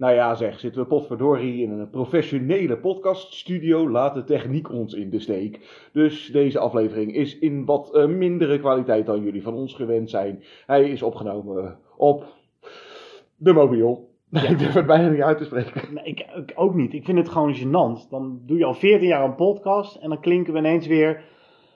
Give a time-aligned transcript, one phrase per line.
[0.00, 5.10] Nou ja, zeg, zitten we potverdorie in een professionele podcaststudio, laat de techniek ons in
[5.10, 5.60] de steek.
[5.92, 10.42] Dus deze aflevering is in wat eh, mindere kwaliteit dan jullie van ons gewend zijn.
[10.66, 12.24] Hij is opgenomen op
[13.36, 14.08] de mobiel.
[14.48, 15.94] ik durf het bijna niet uit te spreken.
[15.94, 16.92] Nee, ik, ik ook niet.
[16.92, 18.08] Ik vind het gewoon gênant.
[18.10, 21.22] Dan doe je al 14 jaar een podcast en dan klinken we ineens weer...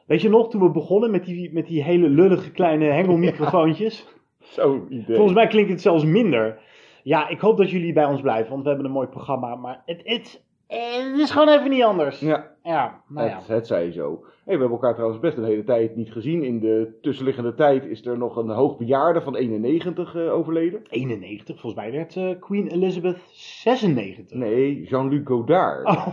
[0.07, 4.07] Weet je nog, toen we begonnen met die, met die hele lullige kleine hengelmicrofoontjes?
[4.39, 5.17] Zo'n idee.
[5.17, 6.59] Volgens mij klinkt het zelfs minder.
[7.05, 9.55] Ja, ik hoop dat jullie bij ons blijven, want we hebben een mooi programma.
[9.55, 12.21] Maar het, het, het is gewoon even niet anders.
[12.21, 13.37] Ja, Ja, nou ja.
[13.37, 14.25] het, het zij zo.
[14.25, 16.43] Hey, we hebben elkaar trouwens best een hele tijd niet gezien.
[16.43, 20.83] In de tussenliggende tijd is er nog een hoogbejaarde van 91 eh, overleden.
[20.91, 24.39] 91, volgens mij werd eh, Queen Elizabeth 96.
[24.39, 25.87] Nee, Jean-Luc Godard.
[25.87, 26.07] Oh,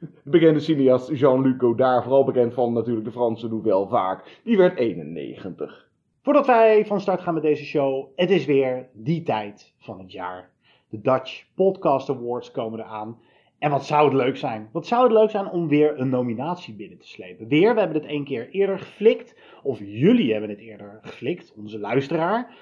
[0.00, 4.78] De bekende cineast Jean-Luc Godard, vooral bekend van natuurlijk de Franse Nouvelle Vaak, die werd
[4.78, 5.88] 91.
[6.24, 10.12] Voordat wij van start gaan met deze show, het is weer die tijd van het
[10.12, 10.50] jaar.
[10.88, 13.20] De Dutch Podcast Awards komen eraan.
[13.58, 14.68] En wat zou het leuk zijn?
[14.72, 17.48] Wat zou het leuk zijn om weer een nominatie binnen te slepen?
[17.48, 19.36] Weer, we hebben het één keer eerder geflikt.
[19.62, 22.54] Of jullie hebben het eerder geflikt, onze luisteraar.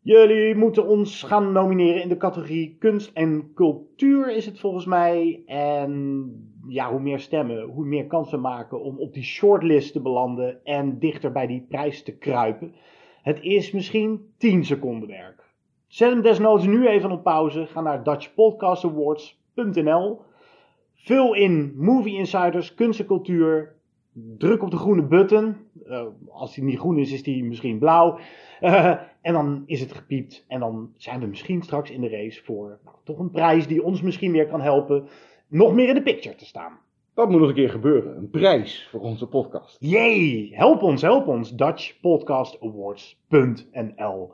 [0.00, 5.42] Jullie moeten ons gaan nomineren in de categorie kunst en cultuur is het volgens mij.
[5.46, 10.00] En ja, hoe meer stemmen, hoe meer kans we maken om op die shortlist te
[10.00, 12.74] belanden en dichter bij die prijs te kruipen.
[13.22, 15.46] Het is misschien 10 seconden werk.
[15.86, 17.66] Zet hem desnoods nu even op pauze.
[17.66, 20.20] Ga naar dutchpodcastawards.nl.
[20.94, 23.76] Vul in Movie Insiders, kunst en cultuur.
[24.38, 25.56] Druk op de groene button.
[25.86, 28.18] Eh, als die niet groen is, is die misschien blauw.
[28.60, 30.44] Eh, en dan is het gepiept.
[30.48, 33.84] En dan zijn we misschien straks in de race voor nou, toch een prijs die
[33.84, 35.08] ons misschien weer kan helpen.
[35.48, 36.78] Nog meer in de picture te staan.
[37.14, 38.16] Dat moet nog een keer gebeuren.
[38.16, 39.76] Een prijs voor onze podcast.
[39.80, 40.50] Yay!
[40.52, 41.54] Help ons, help ons.
[41.54, 44.32] DutchPodcastAwards.nl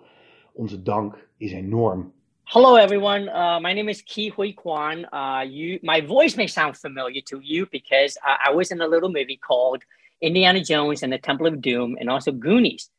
[0.52, 2.12] Onze dank is enorm.
[2.44, 3.30] Hello, everyone.
[3.30, 5.06] Uh, my name is Ki Hui Kwan.
[5.12, 8.86] Uh, you, my voice may sound familiar to you because uh, I was in a
[8.86, 9.82] little movie called
[10.20, 12.90] Indiana Jones and the Temple of Doom, and also Goonies.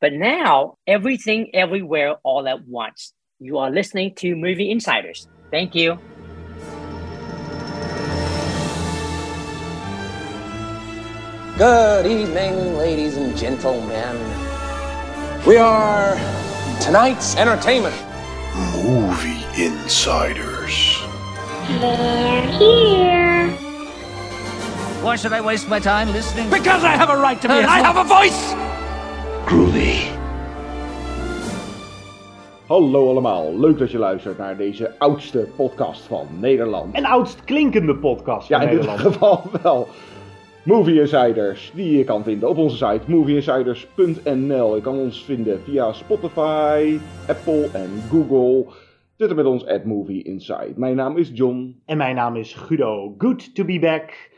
[0.00, 3.12] But now, everything, everywhere, all at once.
[3.38, 5.28] You are listening to Movie Insiders.
[5.50, 5.98] Thank you.
[11.58, 14.16] Good evening, ladies and gentlemen.
[15.46, 16.16] We are
[16.80, 17.94] tonight's entertainment.
[18.84, 21.00] Movie Insiders.
[21.80, 23.48] They're here.
[25.02, 26.50] Why should I waste my time listening?
[26.50, 27.54] Because I have a right to be.
[27.54, 28.54] I have a voice.
[29.46, 30.12] Groovy.
[32.68, 36.94] Hallo allemaal, leuk dat je luistert naar deze oudste podcast van Nederland.
[36.94, 39.14] En oudst klinkende podcast ja, van in dit Nederland.
[39.14, 39.88] geval wel.
[40.66, 44.74] Movie Insiders, die je kan vinden op onze site movieinsiders.nl.
[44.74, 48.72] Je kan ons vinden via Spotify, Apple en Google.
[49.16, 50.72] Twitter met ons at Movie Inside.
[50.76, 51.80] Mijn naam is John.
[51.84, 53.14] En mijn naam is Guido.
[53.18, 54.30] Good to be back.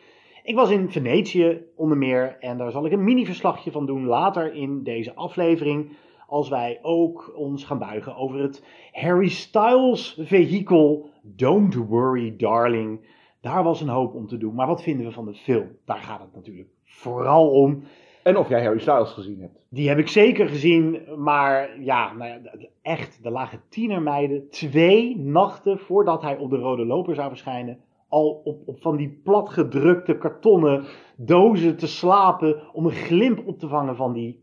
[0.42, 4.54] Ik was in Venetië onder meer en daar zal ik een mini-verslagje van doen later
[4.54, 5.96] in deze aflevering.
[6.26, 13.00] Als wij ook ons gaan buigen over het Harry Styles vehikel Don't Worry Darling.
[13.40, 14.54] Daar was een hoop om te doen.
[14.54, 15.68] Maar wat vinden we van de film?
[15.84, 17.82] Daar gaat het natuurlijk vooral om.
[18.22, 19.58] En of jij Harry Styles gezien hebt.
[19.68, 22.40] Die heb ik zeker gezien, maar ja, nou ja,
[22.82, 27.78] echt, er lagen tienermeiden twee nachten voordat hij op de rode loper zou verschijnen,
[28.08, 30.84] al op, op van die platgedrukte kartonnen
[31.16, 34.42] dozen te slapen om een glimp op te vangen van die,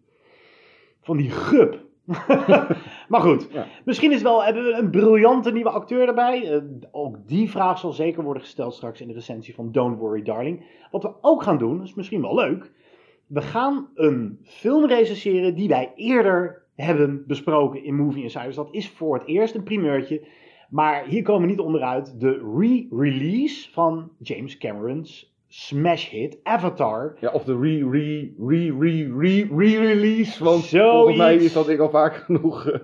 [1.01, 1.84] van die gup.
[3.09, 3.65] maar goed, Ja.
[3.85, 6.51] misschien is wel, hebben we een briljante nieuwe acteur erbij.
[6.51, 6.61] Eh,
[6.91, 10.65] ook die vraag zal zeker worden gesteld straks in de recensie van Don't Worry Darling.
[10.91, 12.71] Wat we ook gaan doen, is misschien wel leuk.
[13.27, 18.55] We gaan een film recenseren die wij eerder hebben besproken in Movie Insiders.
[18.55, 20.27] Dat is voor het eerst een primeurtje.
[20.69, 22.19] Maar hier komen we niet onderuit.
[22.19, 27.17] De re-release van James Cameron's smash hit Avatar.
[27.19, 30.43] Ja, of de re, re, re, re, re, re-release.
[30.43, 30.91] Want Zoiets.
[30.91, 32.79] volgens mij is dat ik al vaak genoeg.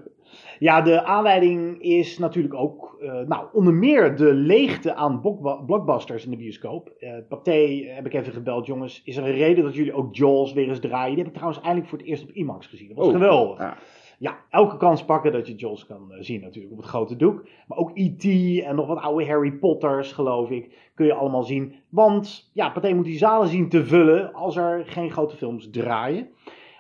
[0.60, 5.22] Ja, de aanleiding is natuurlijk ook, eh, nou, onder meer de leegte aan
[5.66, 6.92] blockbusters in de bioscoop.
[7.00, 9.02] Eh Pathé heb ik even gebeld, jongens.
[9.06, 11.10] Is er een reden dat jullie ook Jaws weer eens draaien?
[11.16, 12.88] Die heb ik trouwens eindelijk voor het eerst op IMAX gezien.
[12.88, 13.60] Dat was Oh, geweldig.
[13.60, 13.78] ja.
[14.20, 17.48] Ja, elke kans pakken dat je Jaws kan eh, zien natuurlijk op het grote doek.
[17.68, 18.24] Maar ook E.T.
[18.66, 21.76] en nog wat oude Harry Potters, geloof ik, kun je allemaal zien.
[21.90, 26.30] Want ja, Pathé moet die zalen zien te vullen als er geen grote films draaien.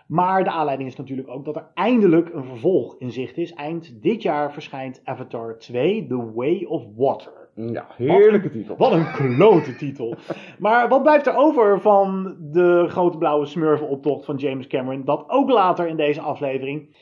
[0.08, 3.54] Maar de aanleiding is natuurlijk ook dat er eindelijk een vervolg in zicht is.
[3.54, 7.50] Eind dit jaar verschijnt Avatar 2, The Way of Water.
[7.56, 8.78] Ja, heerlijke titel.
[8.78, 10.16] Wat een klote titel.
[10.60, 15.06] maar wat blijft er over van de grote blauwe smurfenoptocht van James Cameron?
[15.06, 16.96] Dat ook later in deze aflevering.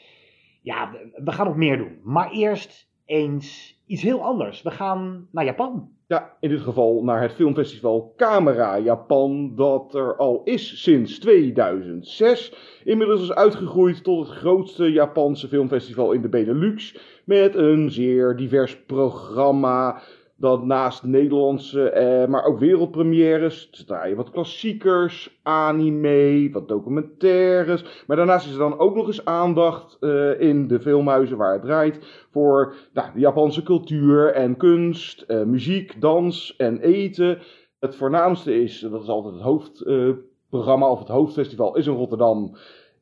[0.61, 0.91] Ja,
[1.23, 1.99] we gaan nog meer doen.
[2.03, 4.61] Maar eerst eens iets heel anders.
[4.61, 5.97] We gaan naar Japan.
[6.09, 12.53] Ja, in dit geval naar het filmfestival Camera Japan, dat er al is sinds 2006.
[12.83, 16.97] Inmiddels is uitgegroeid tot het grootste Japanse filmfestival in de Benelux.
[17.25, 20.01] Met een zeer divers programma
[20.39, 28.03] dat naast Nederlandse, eh, maar ook wereldpremières, draaien wat klassiekers, anime, wat documentaires.
[28.07, 31.61] Maar daarnaast is er dan ook nog eens aandacht eh, in de filmhuizen waar het
[31.61, 37.37] draait voor nou, de Japanse cultuur en kunst, eh, muziek, dans en eten.
[37.79, 42.55] Het voornaamste is, dat is altijd het hoofdprogramma of het hoofdfestival, is in Rotterdam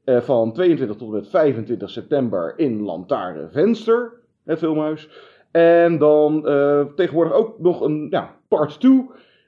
[0.03, 4.13] eh, van 22 tot en met 25 september in Lantaren Venster,
[4.43, 5.09] het filmhuis.
[5.57, 9.05] En dan uh, tegenwoordig ook nog een ja, part 2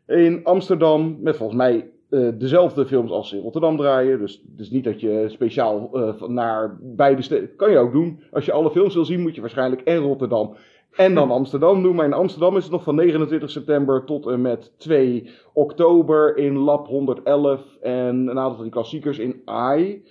[0.08, 1.18] in Amsterdam.
[1.22, 4.20] Met volgens mij uh, dezelfde films als in Rotterdam draaien.
[4.20, 7.56] Dus, dus niet dat je speciaal uh, naar beide steden.
[7.56, 8.20] Kan je ook doen.
[8.32, 10.56] Als je alle films wil zien, moet je waarschijnlijk en Rotterdam
[10.96, 11.96] en dan Amsterdam doen.
[11.96, 16.58] Maar in Amsterdam is het nog van 29 september tot en met 2 oktober in
[16.58, 17.78] Lab 111.
[17.82, 20.04] En een aantal van die klassiekers in AI.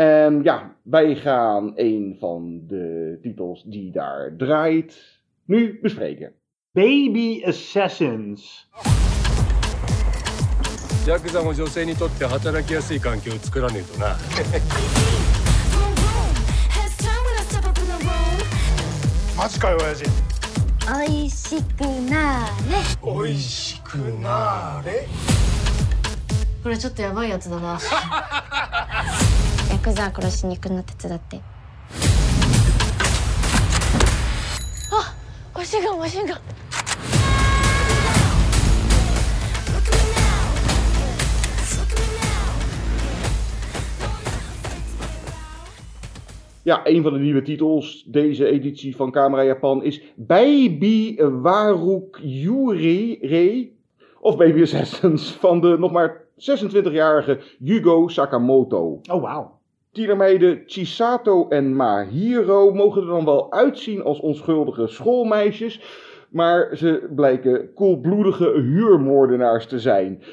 [0.00, 6.32] En ja, wij gaan een van de titels die daar draait nu bespreken.
[6.72, 8.68] Baby Assassins.
[11.06, 14.16] ヤクザも女性にとって働きやすい環境を作らねえとな
[19.36, 20.04] マジかよ親父
[20.92, 25.06] おいしくなーれおいしくなーれ
[26.64, 27.78] これちょっとやばいやつだなヤ
[29.86, 31.40] クザ殺しに行くの手伝って
[34.90, 35.14] あ
[35.54, 36.40] マシンガンマシンガン
[46.66, 53.18] Ja, een van de nieuwe titels deze editie van Camera Japan is Baby Waruk Yuri
[53.20, 53.78] Rei,
[54.20, 59.00] of Baby Assassins, van de nog maar 26-jarige Yugo Sakamoto.
[59.10, 59.56] Oh, wauw.
[59.91, 65.81] Tienermeiden Chisato en Mahiro mogen er dan wel uitzien als onschuldige schoolmeisjes,
[66.29, 70.23] maar ze blijken koelbloedige huurmoordenaars te zijn.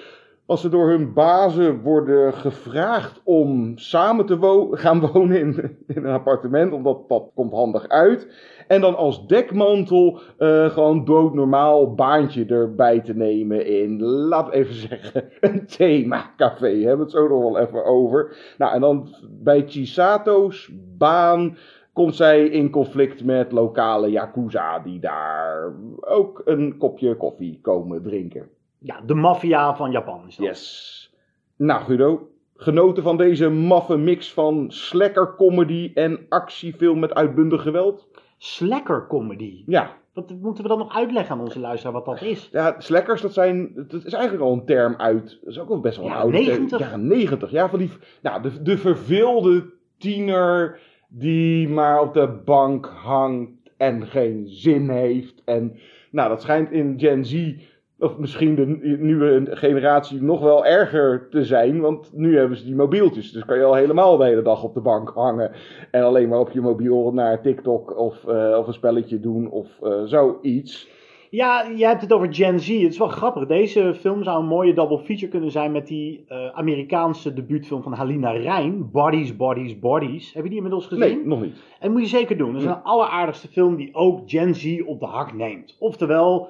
[0.46, 6.04] Als ze door hun bazen worden gevraagd om samen te wo gaan wonen in, in,
[6.04, 8.28] een appartement, omdat dat komt handig uit.
[8.68, 15.30] En dan als dekmantel uh, gewoon doodnormaal baantje erbij te nemen in, laat even zeggen,
[15.40, 16.70] een themacafé.
[16.70, 18.36] Hebben we het zo nog wel even over.
[18.58, 21.56] Nou, en dan bij Chisato's baan
[21.92, 28.48] komt zij in conflict met lokale Yakuza die daar ook een kopje koffie komen drinken.
[28.78, 30.46] Ja, de maffia van Japan is dat.
[30.46, 31.12] Yes.
[31.56, 38.08] Nou, Guido, genoten van deze maffe mix van slacker comedy en actiefilm met uitbundig geweld?
[38.38, 39.62] Slacker comedy?
[39.66, 39.96] Ja.
[40.12, 42.48] Wat moeten we dan nog uitleggen aan onze luisteraar wat dat is?
[42.52, 45.80] Ja, slackers, dat, zijn, dat is eigenlijk al een term uit, dat is ook wel
[45.80, 46.78] best wel een Ja, oude 90.
[46.78, 46.90] term.
[46.90, 47.50] Ja, 90.
[47.50, 47.90] Ja, van die,
[48.22, 55.42] nou, de, de verveelde tiener die maar op de bank hangt en geen zin heeft.
[55.44, 55.78] En
[56.10, 57.54] nou, dat schijnt in Gen Z
[57.98, 61.80] of misschien de nieuwe generatie nog wel erger te zijn.
[61.80, 63.32] Want nu hebben ze die mobieltjes.
[63.32, 65.50] Dus kan je al helemaal de hele dag op de bank hangen.
[65.90, 69.82] En alleen maar op je mobiel naar TikTok of, eh, of een spelletje doen of
[69.82, 70.96] eh, zoiets.
[71.30, 72.68] Ja, je hebt het over Gen Z.
[72.68, 73.46] Het is wel grappig.
[73.46, 77.92] Deze film zou een mooie double feature kunnen zijn met die eh, Amerikaanse debuutfilm van
[77.92, 78.90] Halina Rijn.
[78.90, 80.32] Bodies, Bodies, Bodies.
[80.32, 81.16] Heb je die inmiddels gezien?
[81.16, 81.56] Nee, nog niet.
[81.80, 82.52] En moet je zeker doen.
[82.52, 85.76] Dat is een alleraardigste film die ook Gen Z op de hak neemt.
[85.78, 86.48] Oftewel,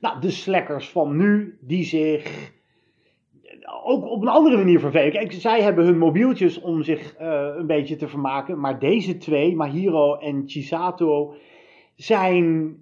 [0.00, 2.52] nou, de slackers van nu die zich
[3.84, 5.12] ook op een andere manier vervelen.
[5.12, 8.60] Kijk, zij hebben hun mobieltjes om zich eh, een beetje te vermaken.
[8.60, 11.34] Maar deze twee, Mahiro en Chisato,
[11.96, 12.76] zijn,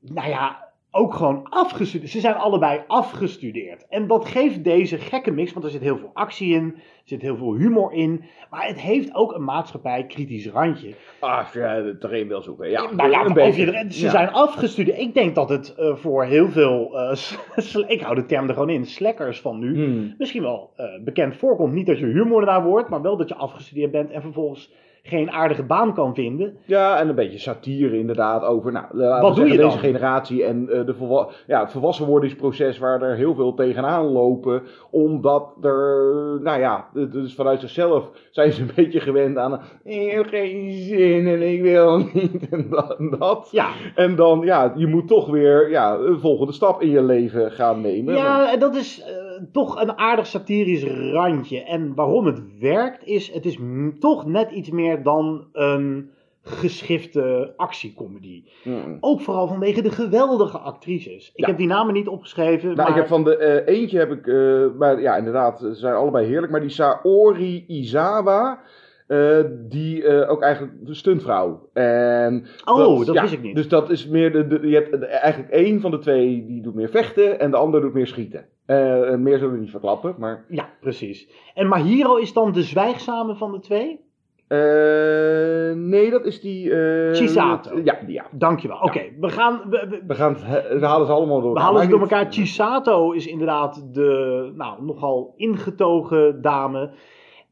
[0.00, 0.63] nou ja,
[0.94, 2.10] ook gewoon afgestudeerd.
[2.10, 3.86] Ze zijn allebei afgestudeerd.
[3.88, 7.22] En dat geeft deze gekke mix, want er zit heel veel actie in, er zit
[7.22, 8.24] heel veel humor in.
[8.50, 10.94] Maar het heeft ook een maatschappij kritisch randje.
[11.18, 12.70] Ah, als je het erin wil zoeken.
[12.70, 13.66] Ja, Nou ja, een beetje.
[13.66, 14.10] je ze Ja.
[14.10, 14.98] zijn afgestudeerd.
[14.98, 18.70] Ik denk dat het eh, voor heel veel, eh, ik hou de term er gewoon
[18.70, 20.14] in, slackers van nu, Hmm.
[20.18, 21.72] misschien wel eh, bekend voorkomt.
[21.72, 24.72] Niet dat je huurmoordenaar wordt, maar wel dat je afgestudeerd bent en vervolgens
[25.06, 26.56] geen aardige baan kan vinden.
[26.64, 29.78] Ja, en een beetje satire inderdaad over nou, Wat doe je deze dan?
[29.78, 34.62] generatie en eh, de volwa ja, het volwassenwordingsproces waar er heel veel tegenaan lopen.
[34.90, 40.26] Omdat er, nou ja, dus vanuit zichzelf zijn ze een beetje gewend aan ik heb
[40.26, 42.96] geen zin en ik wil niet en dat.
[42.98, 43.48] en dat.
[43.50, 47.50] Ja, En dan, ja, je moet toch weer ja, een volgende stap in je leven
[47.50, 48.14] gaan nemen.
[48.14, 51.62] Ja, en dat is eh, toch een aardig satirisch randje.
[51.62, 53.58] En waarom het werkt is, het is
[53.98, 56.10] toch net iets meer dan een
[56.42, 58.42] geschifte actiecomedy.
[58.64, 58.96] Mm.
[59.00, 61.28] Ook vooral vanwege de geweldige actrices.
[61.34, 61.46] Ik Ja.
[61.46, 64.26] heb die namen niet opgeschreven, Nou, maar ik heb van de eh, eentje heb ik,
[64.26, 66.52] eh, maar ja, inderdaad, ze zijn allebei heerlijk.
[66.52, 68.60] Maar die Saori Izawa,
[69.06, 69.38] eh,
[69.68, 71.68] die ook eigenlijk de stuntvrouw.
[71.72, 73.56] En Oh, dat wist ik niet.
[73.56, 76.74] Dus dat is meer de, de- je hebt eigenlijk één van de twee die doet
[76.74, 78.44] meer vechten en de ander doet meer schieten.
[78.66, 80.44] Eh, en meer zullen we niet verklappen, maar.
[80.48, 81.28] ja, precies.
[81.54, 84.00] En Mahiro is dan de zwijgzame van de twee?
[84.48, 86.70] eh, nee, dat is die.
[86.74, 87.80] eh, Chisato.
[87.84, 88.26] Ja, die, ja.
[88.30, 88.78] Dankjewel.
[88.78, 89.60] Oké, we gaan...
[89.70, 91.54] We, we- We, gaan het, we halen ze allemaal door.
[91.54, 92.26] We halen ze door elkaar.
[92.32, 96.90] Chisato is inderdaad de nou, nogal ingetogen dame.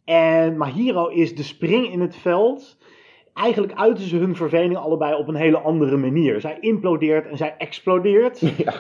[0.05, 2.79] En Mahiro is de spring in het veld.
[3.35, 6.41] Eigenlijk uiten ze hun verveling allebei op een hele andere manier.
[6.41, 8.41] Zij implodeert en zij explodeert.
[8.65, 8.73] Ja.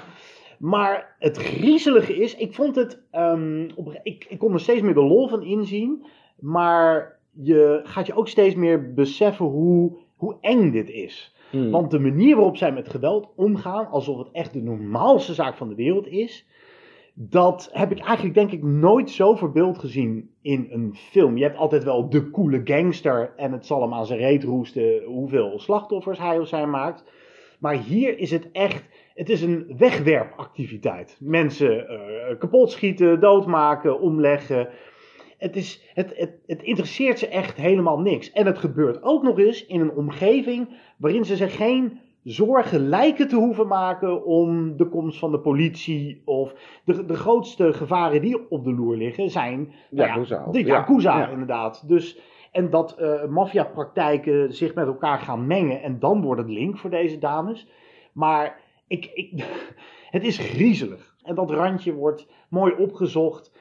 [0.62, 4.95] Maar het griezelige is, ik vond het, ehm, op, ik, ik kon er steeds meer
[4.95, 6.04] de lol van inzien.
[6.38, 11.37] Maar je gaat je ook steeds meer beseffen hoe, hoe eng dit is.
[11.50, 11.71] Hmm.
[11.71, 15.69] Want de manier waarop zij met geweld omgaan, alsof het echt de normaalste zaak van
[15.69, 16.47] de wereld is,
[17.14, 21.37] dat heb ik eigenlijk denk ik nooit zo verbeeld gezien in een film.
[21.37, 25.04] Je hebt altijd wel de coole gangster en het zal hem aan zijn reet roesten
[25.04, 27.04] hoeveel slachtoffers hij of zij maakt.
[27.62, 31.16] Maar hier is het echt, het is een wegwerpactiviteit.
[31.21, 34.69] Mensen eh, kapot schieten, doodmaken, omleggen.
[35.38, 38.33] Het, is, het, het, het interesseert ze echt helemaal niks.
[38.33, 43.28] En het gebeurt ook nog eens in een omgeving waarin ze zich geen zorgen lijken
[43.28, 46.23] te hoeven maken om de komst van de politie.
[46.25, 46.54] Of
[46.85, 49.59] de, de grootste gevaren die op de loer liggen zijn
[49.90, 50.64] nou ja, Yakuza, de.
[50.64, 51.28] Yakuza, Ja.
[51.28, 51.88] inderdaad.
[51.88, 52.19] Dus,
[52.52, 55.83] en dat eh maffiapraktijken zich met elkaar gaan mengen.
[55.83, 57.69] En dan wordt het link voor deze dames.
[58.12, 58.61] Maar
[58.92, 59.44] ik, ik,
[60.16, 61.14] het is griezelig.
[61.22, 63.52] En dat randje wordt mooi opgezocht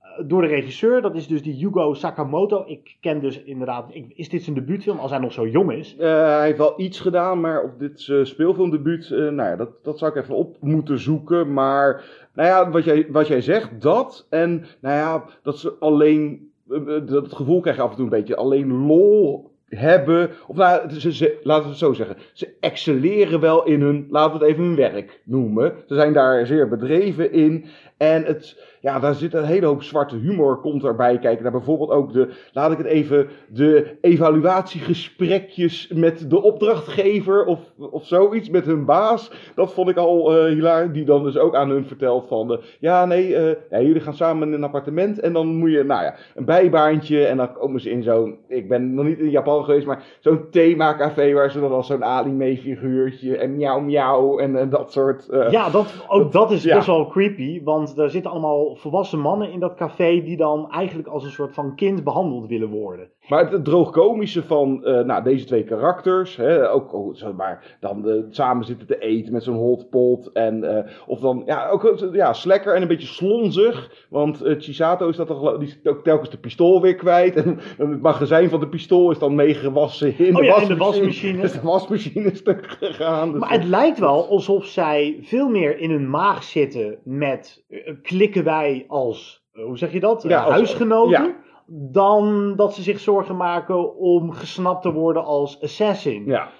[0.00, 1.02] eh, door de regisseur.
[1.02, 2.64] Dat is dus die Yugo Sakamoto.
[2.66, 3.94] Ik ken dus inderdaad...
[3.94, 5.96] Ik, is dit zijn debuutfilm als hij nog zo jong is?
[5.96, 9.84] Eh, hij heeft wel iets gedaan, maar of dit zijn speelfilmdebuut, eh, nou ja, dat,
[9.84, 11.52] dat zou ik even op moeten zoeken.
[11.52, 14.26] Maar, nou ja, wat jij, wat jij zegt, dat.
[14.30, 18.04] En, nou ja, dat ze alleen, eh, eh, dat gevoel krijg je af en toe
[18.04, 20.30] een beetje, alleen lol hebben.
[20.46, 22.16] Of nou, ze, ze, laten we het zo zeggen.
[22.32, 25.72] Ze excelleren wel in hun, laten we het even hun werk noemen.
[25.86, 27.64] Ze zijn daar zeer bedreven in.
[28.02, 31.42] En het, ja, daar zit een hele hoop zwarte humor komt erbij kijken.
[31.42, 38.06] Daar bijvoorbeeld ook de, laat ik het even, de evaluatiegesprekjes met de opdrachtgever of, of
[38.06, 39.30] zoiets, met hun baas.
[39.54, 42.60] Dat vond ik al eh hilaar, die dan dus ook aan hun vertelt van, de,
[42.80, 46.02] ja nee, eh, ja, jullie gaan samen in een appartement en dan moet je, nou
[46.02, 49.64] ja, een bijbaantje en dan komen ze in zo'n, ik ben nog niet in Japan
[49.64, 54.56] geweest, maar zo'n themacafé waar ze dan al zo'n anime figuurtje en miauw miauw en,
[54.56, 55.28] en dat soort...
[55.28, 56.74] eh, Ja, dat, ook dat is ja.
[56.74, 57.62] best wel creepy.
[57.64, 60.22] Want er zitten allemaal volwassen mannen in dat café...
[60.22, 63.10] die dan eigenlijk als een soort van kind behandeld willen worden.
[63.28, 67.76] Maar het, het droogkomische van eh, nou, deze twee karakters, hè, ook oh, zeg maar,
[67.80, 70.32] dan samen zitten te eten met zo'n hotpot.
[70.32, 74.06] En, eh, of dan ja, ook eh, ja, slekker en een beetje slonzig.
[74.10, 77.34] Want Chisato is dat toch, die is ook telkens de pistool weer kwijt.
[77.42, 77.60] En,
[77.90, 81.42] het magazijn van de pistool is dan meegewassen in, Oh de, ja, in de wasmachine.
[81.42, 83.30] Is de wasmachine stuk gegaan.
[83.32, 87.64] Dus Maar het lijkt wel alsof zij veel meer in hun maag zitten met...
[88.02, 90.22] klikken wij als, hoe zeg je dat?
[90.22, 91.24] Ja, als- huisgenoten.
[91.24, 91.34] ja.
[91.74, 96.24] Dan dat ze zich zorgen maken om gesnapt te worden als assassin.
[96.24, 96.50] ja.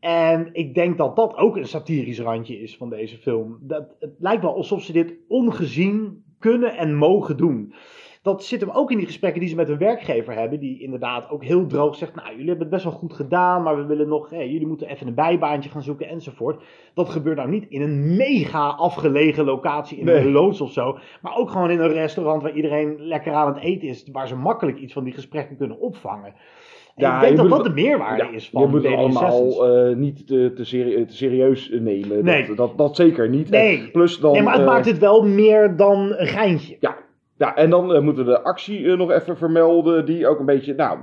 [0.00, 3.58] En ik denk dat dat ook een satirisch randje is van deze film.
[3.60, 7.74] Dat, het lijkt wel alsof ze dit ongezien kunnen en mogen doen.
[8.22, 10.60] Dat zit hem ook in die gesprekken die ze met hun werkgever hebben.
[10.60, 12.14] Die inderdaad ook heel droog zegt.
[12.14, 13.62] Nou, jullie hebben het best wel goed gedaan.
[13.62, 14.30] Maar we willen nog.
[14.30, 16.62] Jullie moeten even een bijbaantje gaan zoeken enzovoort.
[16.94, 20.16] Dat gebeurt nou niet in een mega afgelegen locatie in Nee.
[20.16, 20.98] een loods of zo.
[21.22, 24.08] Maar ook gewoon in een restaurant waar iedereen lekker aan het eten is.
[24.12, 26.34] Waar ze makkelijk iets van die gesprekken kunnen opvangen.
[26.94, 28.94] En Ja, ik denk dat dat het- de meerwaarde Ja, is van je moet het
[28.94, 32.24] allemaal eh, niet te, te, serie- te serieus nemen.
[32.24, 32.46] Nee.
[32.46, 33.50] Dat, dat, dat zeker niet.
[33.50, 33.78] Nee.
[33.78, 36.76] En plus dan, nee, maar het eh, maakt het wel meer dan een geintje.
[36.80, 36.96] Ja,
[37.42, 40.04] Ja, en dan eh, moeten we de actie eh, nog even vermelden.
[40.04, 40.98] Die ook een beetje, nou,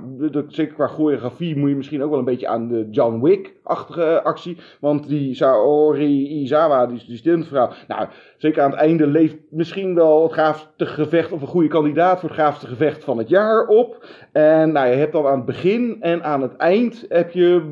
[0.48, 4.56] zeker qua choreografie moet je misschien ook wel een beetje aan de John Wick-achtige actie.
[4.80, 10.22] Want die Saori Izawa, die, die studentvrouw, nou, zeker aan het einde leeft misschien wel
[10.22, 14.06] het gaafste gevecht of een goede kandidaat voor het gaafste gevecht van het jaar op.
[14.32, 17.62] En nou, je hebt dan aan het begin en aan het eind heb je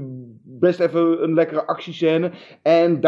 [0.43, 2.31] best even een lekkere actiescène.
[2.63, 3.01] En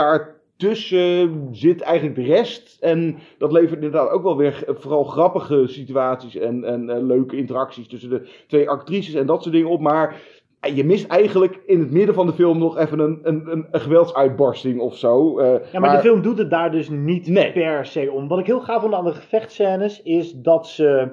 [0.60, 2.76] daartussen zit eigenlijk de rest.
[2.80, 7.88] En dat levert inderdaad ook wel weer vooral grappige situaties en, en eh, leuke interacties
[7.88, 9.80] tussen de twee actrices en dat soort dingen op.
[9.80, 10.20] Maar
[10.60, 13.80] eh, je mist eigenlijk in het midden van de film nog even een, een, een,
[13.80, 15.38] geweldsuitbarsting of zo.
[15.38, 17.52] Eh, Ja, maar, de film doet het daar dus niet Nee.
[17.52, 18.28] per se om.
[18.28, 21.08] Wat ik heel gaaf vond aan de gevechtscènes is dat ze...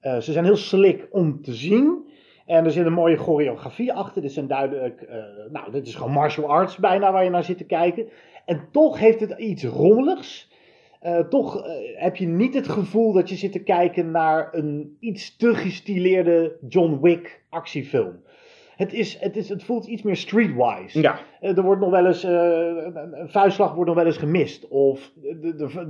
[0.00, 2.08] ze zijn heel slick om te zien.
[2.46, 4.22] En er zit een mooie choreografie achter.
[4.22, 5.08] Dit zijn duidelijk...
[5.50, 8.08] nou, dit is gewoon martial arts bijna waar je naar zit te kijken.
[8.50, 10.50] En toch heeft het iets rommeligs.
[11.00, 14.96] Eh, toch eh, heb je niet het gevoel dat je zit te kijken naar een
[15.00, 18.22] iets te gestileerde John Wick actiefilm.
[18.76, 21.00] Het, is, het, is, het voelt iets meer streetwise.
[21.00, 24.68] ja, Eh, Er wordt nog wel eens, een vuistslag wordt nog wel eens gemist.
[24.68, 25.12] Of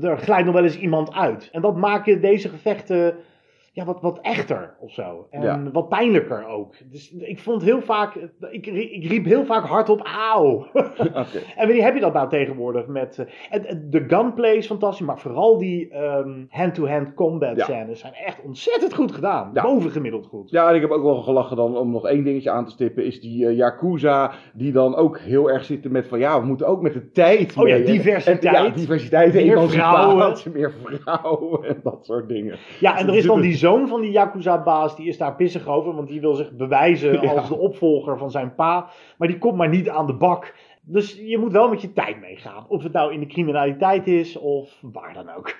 [0.02, 1.48] er glijdt nog wel eens iemand uit.
[1.52, 3.14] En dat maken deze gevechten
[3.72, 5.26] ja, wat, wat echter of zo.
[5.30, 5.62] En Ja.
[5.72, 6.74] wat pijnlijker ook.
[6.90, 8.14] Dus ik vond heel vaak,
[8.50, 10.00] ik, ik riep heel vaak hardop
[10.32, 10.50] auw.
[10.72, 11.38] oké.
[11.56, 13.18] En wanneer heb je dat nou tegenwoordig met...
[13.18, 13.26] eh,
[13.70, 17.64] en- de gunplay is fantastisch, maar vooral die ehm, hand-to-hand combat Ja.
[17.64, 19.50] scènes zijn echt ontzettend goed gedaan.
[19.54, 19.62] Ja.
[19.62, 20.50] Bovengemiddeld goed.
[20.50, 23.04] Ja, en ik heb ook wel gelachen dan om nog één dingetje aan te stippen.
[23.04, 26.66] Is die eh, Yakuza die dan ook heel erg zitten met van ja, we moeten
[26.66, 27.84] ook met de tijd Oh ja, mee.
[27.84, 28.44] Diversiteit.
[28.44, 29.32] En, ja, diversiteit.
[29.34, 32.58] Meer emancipatie, Meer vrouwen en dat soort dingen.
[32.80, 35.94] Ja, en er is dan die zoon van die Yakuza-baas, die is daar pissig over,
[35.94, 37.32] want die wil zich bewijzen Ja.
[37.32, 38.88] als de opvolger van zijn pa.
[39.18, 40.54] Maar die komt maar niet aan de bak.
[40.82, 42.64] Dus je moet wel met je tijd meegaan.
[42.68, 45.54] Of het nou in de criminaliteit is, of waar dan ook.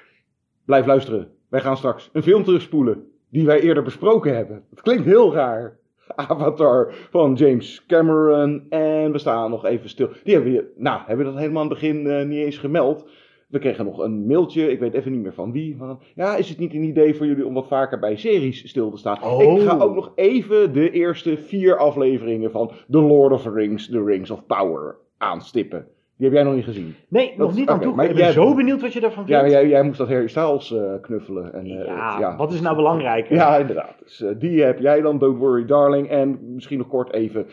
[0.65, 1.29] Blijf luisteren.
[1.49, 4.65] Wij gaan straks een film terugspoelen die wij eerder besproken hebben.
[4.71, 5.79] Het klinkt heel raar.
[6.17, 8.67] Avatar van James Cameron.
[8.69, 10.09] En we staan nog even stil.
[10.25, 13.09] Die hebben we, nou, hebben we dat helemaal aan het begin eh, niet eens gemeld.
[13.51, 15.77] We kregen nog een mailtje, ik weet even niet meer van wie.
[15.79, 18.91] Van, ja, is het niet een idee voor jullie om wat vaker bij series stil
[18.91, 19.23] te staan?
[19.23, 19.43] Oh.
[19.61, 23.89] Ik ga ook nog even de eerste vier afleveringen van The Lord of the Rings,
[23.91, 25.87] The Rings of Power aanstippen.
[26.17, 26.95] Die heb jij nog niet gezien.
[27.09, 27.95] Nee, nog niet aan toe.
[27.95, 29.55] maar Ik ben jij- zo benieuwd wat je ervan Ja, vindt.
[29.55, 31.53] jij, jij moest dat Harry Styles eh, knuffelen.
[31.55, 33.35] En, eh, Ja, wat is nou belangrijker?
[33.37, 33.95] ja, inderdaad.
[34.03, 36.09] Dus, eh, die heb jij dan, Don't Worry Darling.
[36.09, 37.47] En misschien nog kort even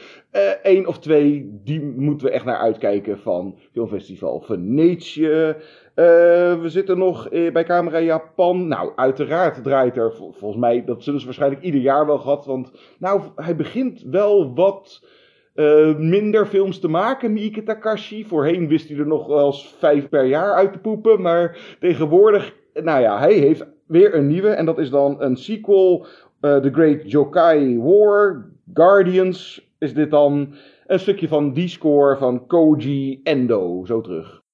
[0.63, 5.55] één of twee, die moeten we echt naar uitkijken van Filmfestival Venetië.
[5.98, 8.68] Eh, we zitten nog eh, bij Camera Japan.
[8.68, 12.46] Nou, uiteraard draait er, vol- volgens mij, dat zullen ze waarschijnlijk ieder jaar wel gehad.
[12.46, 15.05] Want nou, hij begint wel wat
[15.53, 18.25] eh, minder films te maken, Miike Takashi.
[18.25, 21.22] Voorheen wist hij er nog wel eens vijf per jaar uit te poepen.
[21.22, 24.50] Maar tegenwoordig, nou ja, hij heeft weer een nieuwe.
[24.50, 26.05] En dat is dan een sequel,
[26.42, 29.70] The Great Jokai War, Guardians.
[29.79, 30.53] Is dit dan
[30.88, 34.46] een stukje van die score van Koji Endo, zo terug.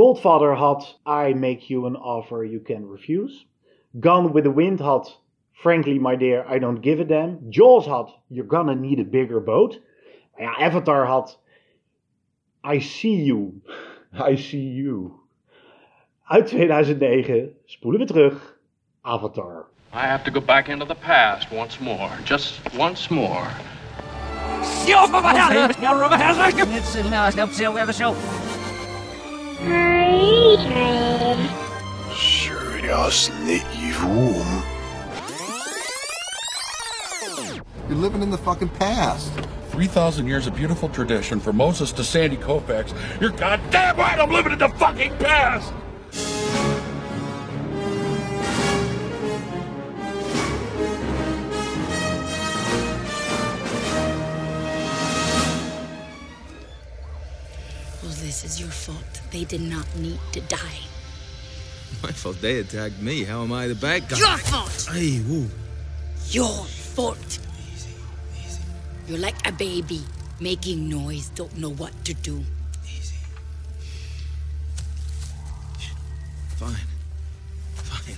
[0.00, 3.44] The Godfather had I Make You an Offer You Can Refuse.
[3.98, 5.02] Gone with the Wind had
[5.52, 7.50] Frankly My Dear I Don't Give a Damn.
[7.50, 9.78] Jaws had You're Gonna Need a Bigger Boat.
[10.38, 11.36] Maar ja, Avatar had
[12.64, 13.60] I See You.
[14.30, 15.20] I see you.
[16.24, 18.56] Uit 2009 spoelen we terug.
[19.02, 19.66] Avatar.
[19.92, 22.10] I have to go back into the past once more.
[22.24, 23.46] Just once more.
[32.16, 33.90] Seriously, you.
[37.88, 39.32] You're living in the fucking past.
[39.70, 42.94] 3,000 years of beautiful tradition from Moses to Sandy Koufax.
[43.20, 45.72] You're goddamn right I'm living in the fucking past!
[58.80, 59.20] Fault.
[59.30, 60.80] They did not need to die.
[62.02, 62.40] My fault.
[62.40, 63.24] They attacked me.
[63.24, 64.16] How am I the bad guy?
[64.16, 64.88] Your fault.
[64.90, 65.48] Hey, woo.
[66.30, 66.64] Your
[66.96, 67.38] fault.
[69.06, 70.00] You're like a baby,
[70.38, 72.42] making noise, don't know what to do.
[76.56, 76.86] Fine.
[77.74, 78.16] Fine.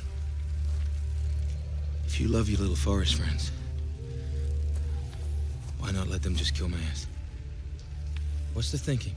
[2.06, 3.50] If you love your little forest friends,
[5.78, 7.06] why not let them just kill my ass?
[8.52, 9.14] What's the thinking?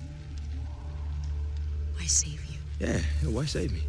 [2.08, 2.60] Save you.
[2.80, 3.82] Yeah, yeah, why save me?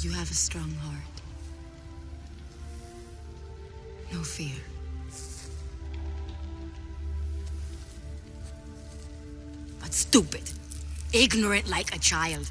[0.00, 1.02] You have a strong heart.
[4.12, 4.54] No fear.
[9.80, 10.50] But stupid.
[11.12, 12.50] Ignorant like a child.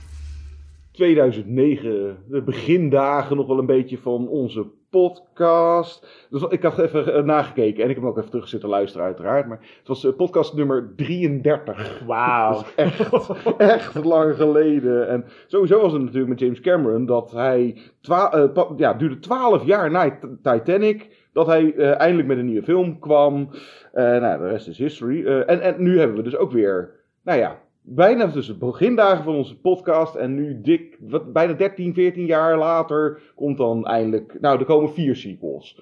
[0.98, 6.28] 2009, de begindagen nog wel een beetje van onze podcast.
[6.30, 9.06] Dus ik had even eh, nagekeken en ik heb hem ook even terug zitten luisteren
[9.06, 9.48] uiteraard.
[9.48, 12.02] Maar het was eh, podcast nummer 33.
[12.06, 12.64] Wauw.
[12.76, 15.08] Echt, echt lang geleden.
[15.08, 17.78] En sowieso was het natuurlijk met James Cameron dat hij...
[18.02, 18.46] Eh,
[18.78, 23.50] ja, duurde 12 jaar na Titanic dat hij eindelijk met een nieuwe film kwam.
[23.92, 25.26] Eh, nou, de rest is history.
[25.26, 26.96] En, en nu hebben we dus ook weer...
[27.24, 30.16] Nou ja, bijna dus de begindagen van onze podcast.
[30.16, 34.38] En nu dik, wat, bijna 13, 14 jaar later komt dan eindelijk...
[34.42, 35.82] Nou, er komen vier sequels.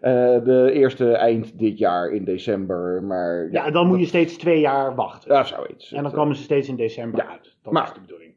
[0.00, 0.12] Eh,
[0.44, 3.48] de eerste eind dit jaar in december, maar...
[3.50, 5.34] Ja, dan moet je steeds twee jaar wachten.
[5.34, 5.92] Ja, zoiets.
[5.92, 7.56] En dan komen ze steeds in december uit.
[7.62, 8.34] Dat maar- is de bedoeling.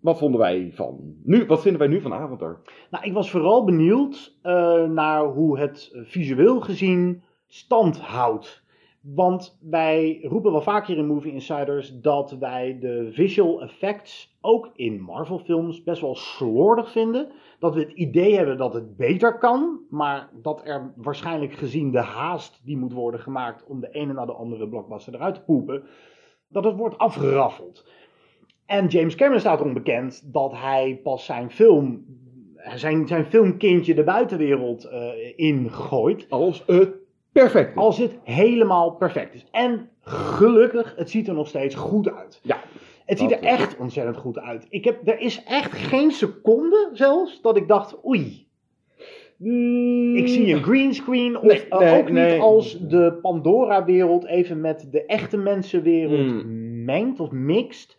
[0.00, 1.14] Wat vonden wij van...
[1.24, 2.60] Nu, wat vinden wij nu van Avatar?
[2.90, 8.61] Nou, ik was vooral benieuwd eh, naar hoe het visueel gezien stand houdt.
[9.02, 14.70] Want wij roepen wel vaak hier in Movie Insiders dat wij de visual effects ook
[14.74, 17.32] in Marvel films best wel slordig vinden.
[17.58, 22.00] Dat we het idee hebben dat het beter kan, maar dat er waarschijnlijk gezien de
[22.00, 25.84] haast die moet worden gemaakt om de ene na de andere blockbuster eruit te poepen,
[26.48, 27.90] dat het wordt afgeraffeld.
[28.66, 32.04] En James Cameron staat erom bekend dat hij pas zijn film,
[32.74, 36.26] zijn, zijn filmkindje de buitenwereld eh ingooit.
[36.28, 37.01] Als het
[37.32, 37.76] perfect is.
[37.76, 39.46] Als het helemaal perfect is.
[39.50, 42.40] En gelukkig, het ziet er nog steeds goed uit.
[42.42, 42.60] Ja.
[43.06, 44.66] Het ziet er is- echt ontzettend goed uit.
[44.68, 48.46] Ik heb, er is echt geen seconde zelfs dat ik dacht, oei.
[50.14, 52.32] Ik zie een greenscreen of Nee, eh, ook nee.
[52.32, 56.84] niet als de Pandora-wereld even met de echte mensenwereld Mm.
[56.84, 57.96] mengt of mixt.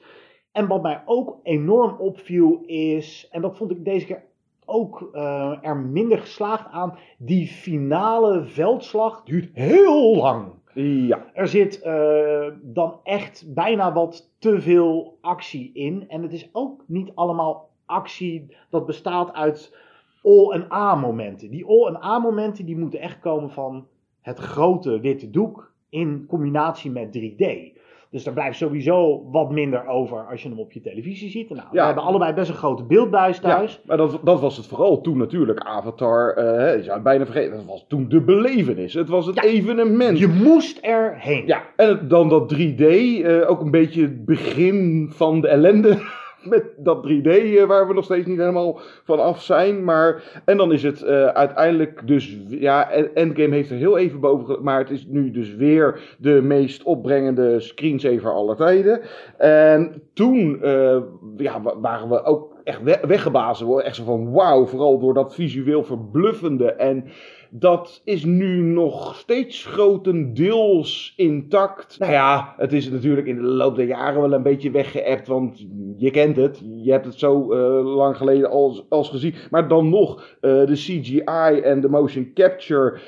[0.51, 4.23] En wat mij ook enorm opviel is, en dat vond ik deze keer
[4.65, 10.47] ook eh, er minder geslaagd aan, die finale veldslag duurt heel lang.
[10.73, 11.25] Ja.
[11.33, 16.09] Er zit eh, dan echt bijna wat te veel actie in.
[16.09, 19.75] En het is ook niet allemaal actie dat bestaat uit
[20.23, 21.49] all- en A-momenten.
[21.49, 23.87] Die all- en A-momenten die moeten echt komen van
[24.21, 27.72] het grote witte doek in combinatie met 3D.
[28.13, 31.49] Dus daar blijft sowieso wat minder over als je hem op je televisie ziet.
[31.49, 31.85] Nou, we Ja.
[31.85, 33.73] hebben allebei best een grote beeldbuis thuis.
[33.73, 35.59] Ja, maar dat, dat was het vooral toen natuurlijk.
[35.59, 38.93] Avatar, eh, je zou het bijna vergeten, dat was toen de belevenis.
[38.93, 40.19] Het was het evenement.
[40.19, 41.43] Je moest erheen.
[41.45, 45.97] Ja, en het- dan dat 3D, eh, ook een beetje het begin van de ellende.
[46.43, 49.83] Met dat 3D eh, waar we nog steeds niet helemaal van af zijn.
[49.83, 52.37] Maar, en dan is het eh, uiteindelijk dus...
[52.47, 54.63] Ja, Endgame heeft er heel even boven...
[54.63, 59.01] Maar het is nu dus weer de meest opbrengende screensaver aller tijden.
[59.37, 60.97] En toen eh,
[61.37, 63.83] ja, wa- waren we ook echt we- weggebazen.
[63.83, 66.71] Echt zo van wauw, vooral door dat visueel verbluffende.
[66.71, 67.05] En
[67.55, 71.99] dat is nu nog steeds grotendeels intact.
[71.99, 75.27] Nou ja, het is natuurlijk in de loop der jaren wel een beetje weggeëpt.
[75.27, 75.65] Want
[75.97, 76.61] je kent het.
[76.83, 79.33] Je hebt het zo eh, lang geleden als, als gezien.
[79.49, 82.99] Maar dan nog, eh, de CGI en de motion capture.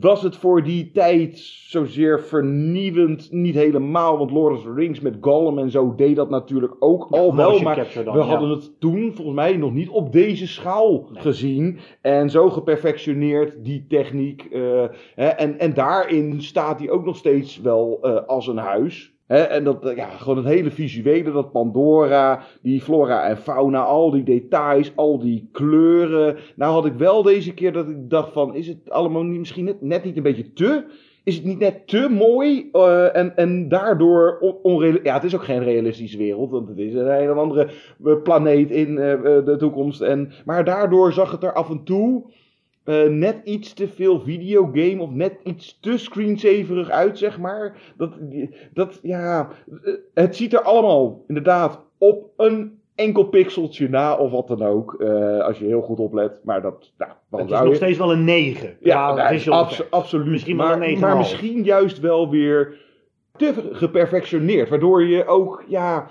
[0.00, 3.32] Was het voor die tijd zozeer vernieuwend?
[3.32, 7.06] Niet helemaal, want Lord of the Rings met Gollum en zo deed dat natuurlijk ook
[7.10, 7.60] al wel.
[7.60, 8.24] Maar dan, we ja.
[8.24, 11.78] hadden het toen volgens mij nog niet op deze schaal gezien.
[12.00, 14.44] En zo geperfectioneerd, die techniek.
[14.44, 14.84] eh,
[15.14, 19.13] hè, en, en daarin staat hij ook nog steeds wel eh, als een huis.
[19.26, 24.22] En dat, ja, gewoon het hele visuele, dat Pandora, die flora en fauna, al die
[24.22, 26.36] details, al die kleuren.
[26.56, 29.76] Nou had ik wel deze keer dat ik dacht van, is het allemaal niet, misschien
[29.80, 30.84] net, niet een beetje te...
[31.24, 34.38] Is het niet net te mooi eh, en, en daardoor
[35.02, 37.68] Ja, het is ook geen realistische wereld, want het is een hele andere
[38.04, 40.00] eh, planeet in eh, de toekomst.
[40.00, 42.24] En, maar daardoor zag het er af en toe
[42.84, 47.76] eh, net iets te veel videogame of net iets te screensaverig uit, zeg maar.
[47.96, 48.12] Dat,
[48.74, 49.48] dat ja,
[49.84, 54.94] eh, het ziet er allemaal inderdaad op een enkel pixeltje na of wat dan ook.
[55.00, 56.40] eh, als je heel goed oplet.
[56.44, 58.76] Maar dat, nou, Het is nog je- steeds wel een 9.
[58.80, 60.26] ja, nee, abso- absoluut.
[60.26, 61.00] Misschien wel maar, een 9,5.
[61.00, 62.82] maar misschien juist wel weer
[63.36, 64.68] te geperfectioneerd.
[64.68, 66.06] Waardoor je ook, ja,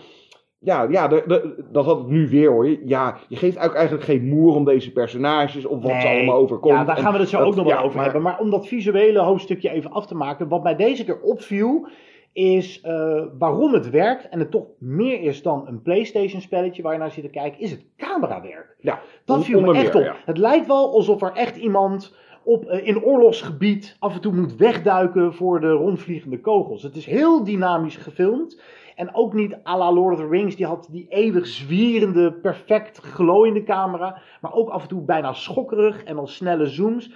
[0.64, 2.68] ja, ja de, de, dat had het nu weer hoor.
[2.86, 6.74] Ja, je geeft eigenlijk geen moer om deze personages of wat ze allemaal overkomt.
[6.74, 8.22] Ja, daar gaan we het zo ook nog wel ja, over maar- hebben.
[8.22, 10.48] Maar om dat visuele hoofdstukje even af te maken.
[10.48, 11.88] Wat mij deze keer opviel,
[12.34, 14.30] is eh, waarom het werkt.
[14.30, 17.60] En het toch meer is dan een PlayStation spelletje waar je naar zit te kijken,
[17.60, 18.76] is het camerawerk.
[18.80, 20.08] Ja, Dat viel me echt meer, op.
[20.08, 20.16] ja.
[20.26, 24.56] Het lijkt wel alsof er echt iemand op, eh, in oorlogsgebied af en toe moet
[24.56, 26.84] wegduiken voor de rondvliegende kogels.
[26.84, 28.62] Het is heel dynamisch gefilmd.
[28.96, 32.98] En ook niet à la Lord of the Rings, die had die eeuwig zwierende, perfect
[32.98, 34.22] glooiende camera.
[34.42, 37.14] Maar ook af en toe bijna schokkerig en dan snelle zooms.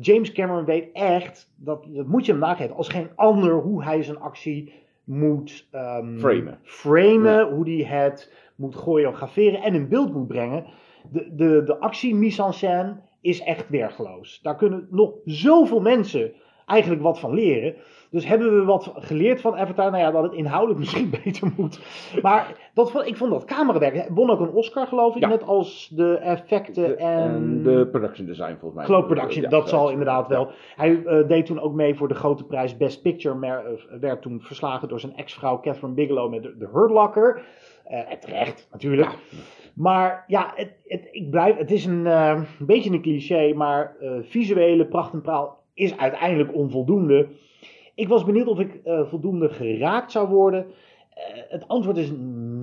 [0.00, 4.02] James Cameron weet echt, dat, dat moet je hem nageven, als geen ander hoe hij
[4.02, 4.72] zijn actie
[5.04, 6.58] moet ehm, Framen.
[6.62, 10.64] framen, hoe hij het moet choreograferen en in beeld moet brengen.
[11.10, 14.40] De, de, de actie mise en scène is echt weergeloos.
[14.42, 16.32] Daar kunnen nog zoveel mensen
[16.66, 17.74] eigenlijk wat van leren.
[18.10, 19.90] Dus hebben we wat geleerd van Avatar?
[19.90, 21.80] Nou ja, dat het inhoudelijk misschien beter moet.
[22.22, 23.94] Maar dat, vond- ik vond dat camerawerk.
[23.94, 25.22] Hij won ook een Oscar, geloof ik.
[25.22, 25.28] Ja.
[25.28, 27.22] Net als de effecten en...
[27.22, 28.84] En de production design volgens mij.
[28.84, 29.90] Geloof production, Ja, dat zal ja.
[29.90, 30.50] inderdaad wel.
[30.76, 34.22] Hij eh, deed toen ook mee voor de grote prijs Best Picture, maar eh, werd
[34.22, 37.42] toen verslagen door zijn ex-vrouw Catherine Bigelow met de, de Hurt Locker.
[37.84, 39.10] Eh, en terecht, natuurlijk.
[39.74, 44.86] Maar ja, het, het, ik blijf, het is een, een beetje een cliché, maar visuele
[44.86, 47.28] pracht en praal is uiteindelijk onvoldoende.
[47.98, 50.66] Ik was benieuwd of ik eh, voldoende geraakt zou worden.
[51.14, 52.12] Eh, het antwoord is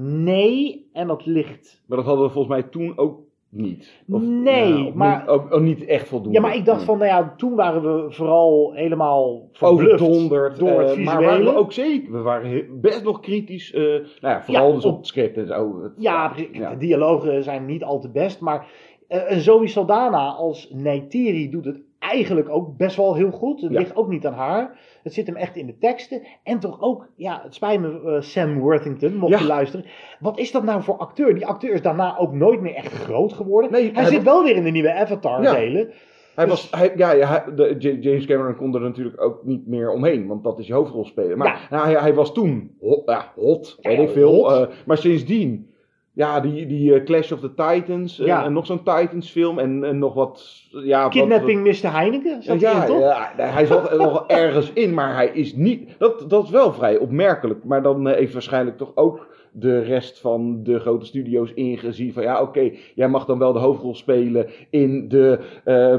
[0.02, 3.19] nee, en dat ligt Maar dat hadden we volgens mij toen ook
[3.50, 4.04] niet.
[4.10, 6.38] Of, Nee, maar- niet- ook, ook niet echt voldoende.
[6.38, 10.60] Ja, maar ik dacht van, nou ja, toen waren we vooral helemaal overdonderd.
[10.60, 11.04] door het visuele.
[11.04, 12.12] maar waren we ook zeker.
[12.12, 13.74] We waren best nog kritisch.
[13.74, 15.82] eh, nou ja, vooral Ja, dus op op- het script en zo.
[15.84, 18.67] Het- Ja, de dialogen zijn niet al te best, maar
[19.08, 23.62] eh, een Zoe Saldana als Neytiri doet het eigenlijk ook best wel heel goed.
[23.62, 23.80] Het Ja.
[23.80, 24.80] ligt ook niet aan haar.
[25.04, 26.22] Het zit hem echt in de teksten.
[26.44, 29.39] En toch ook, ja, het spijt me, eh, Sam Worthington, mocht Ja.
[29.39, 29.86] je luisteren.
[30.20, 31.34] Wat is dat nou voor acteur?
[31.36, 33.72] Die acteur is daarna ook nooit meer echt groot geworden.
[33.72, 35.54] Nee, hij, hij zit wel weer in de nieuwe Avatar Ja.
[35.54, 35.89] delen.
[36.36, 39.91] Hij Dus- was, hij, ja, hij- de, James Cameron kon er natuurlijk ook niet meer
[39.91, 41.38] omheen, want dat is je hoofdrolspeler.
[41.38, 44.34] Maar nou, hij, hij was toen hot, ja, hot weet ik veel.
[44.34, 44.52] hot.
[44.52, 45.70] eh, maar sindsdien,
[46.15, 48.45] ja, die, die eh, Clash of the Titans eh, Ja.
[48.45, 50.63] en nog zo'n Titans film en, en nog wat...
[50.69, 51.91] Ja, wat- Kidnapping Mr.
[51.93, 52.99] Heineken, zat hij ja, in, toch?
[52.99, 55.89] ja, hij zat er nog wel ergens in, maar hij is niet.
[55.97, 57.63] Dat, dat is wel vrij opmerkelijk.
[57.63, 62.23] Maar dan eh, heeft waarschijnlijk toch ook de rest van de grote studio's ingezien van
[62.23, 65.95] ja, oké, jij mag dan wel de hoofdrol spelen in de eh,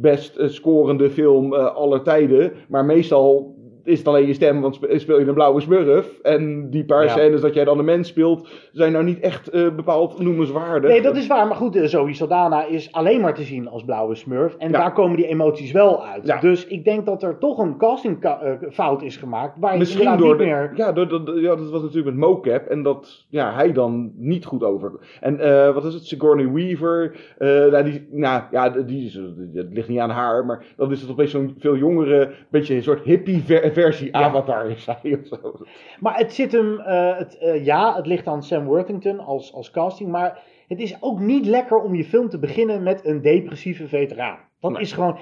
[0.00, 2.52] best eh, scorende film eh, aller tijden.
[2.68, 6.18] Maar meestal is het alleen je stem, want spe- speel je een blauwe smurf.
[6.22, 7.08] En die paar Ja.
[7.10, 10.90] scènes dat jij dan een mens speelt, zijn nou niet echt eh, bepaald noemenswaardig.
[10.90, 11.46] Nee, dat is waar.
[11.46, 14.54] Maar goed, eh, Zoe Saldana is alleen maar te zien als blauwe smurf.
[14.58, 14.78] En Ja.
[14.78, 16.26] daar komen die emoties wel uit.
[16.26, 16.40] Ja.
[16.40, 19.58] Dus ik denk dat er toch een castingfout is gemaakt.
[19.58, 20.72] Waar je Misschien inderdaad door de, meer...
[20.74, 24.44] ja, door, door- ja, dat was natuurlijk met mocap en dat ja, hij dan niet
[24.44, 24.92] goed over.
[25.20, 29.14] En eh, wat is het, Sigourney Weaver, eh, nou, die, nou ja, die is,
[29.54, 32.82] het ligt niet aan haar, maar dan is het opeens zo'n veel jongere, beetje een
[32.82, 35.52] soort hippie ver- versie Avatar is hij of zo.
[36.00, 36.80] Maar het zit hem...
[36.80, 40.10] eh, het, eh, ja, het ligt aan Sam Worthington als, als casting.
[40.10, 44.38] Maar het is ook niet lekker om je film te beginnen met een depressieve veteraan.
[44.60, 44.80] Dat Nee.
[44.80, 45.18] is gewoon...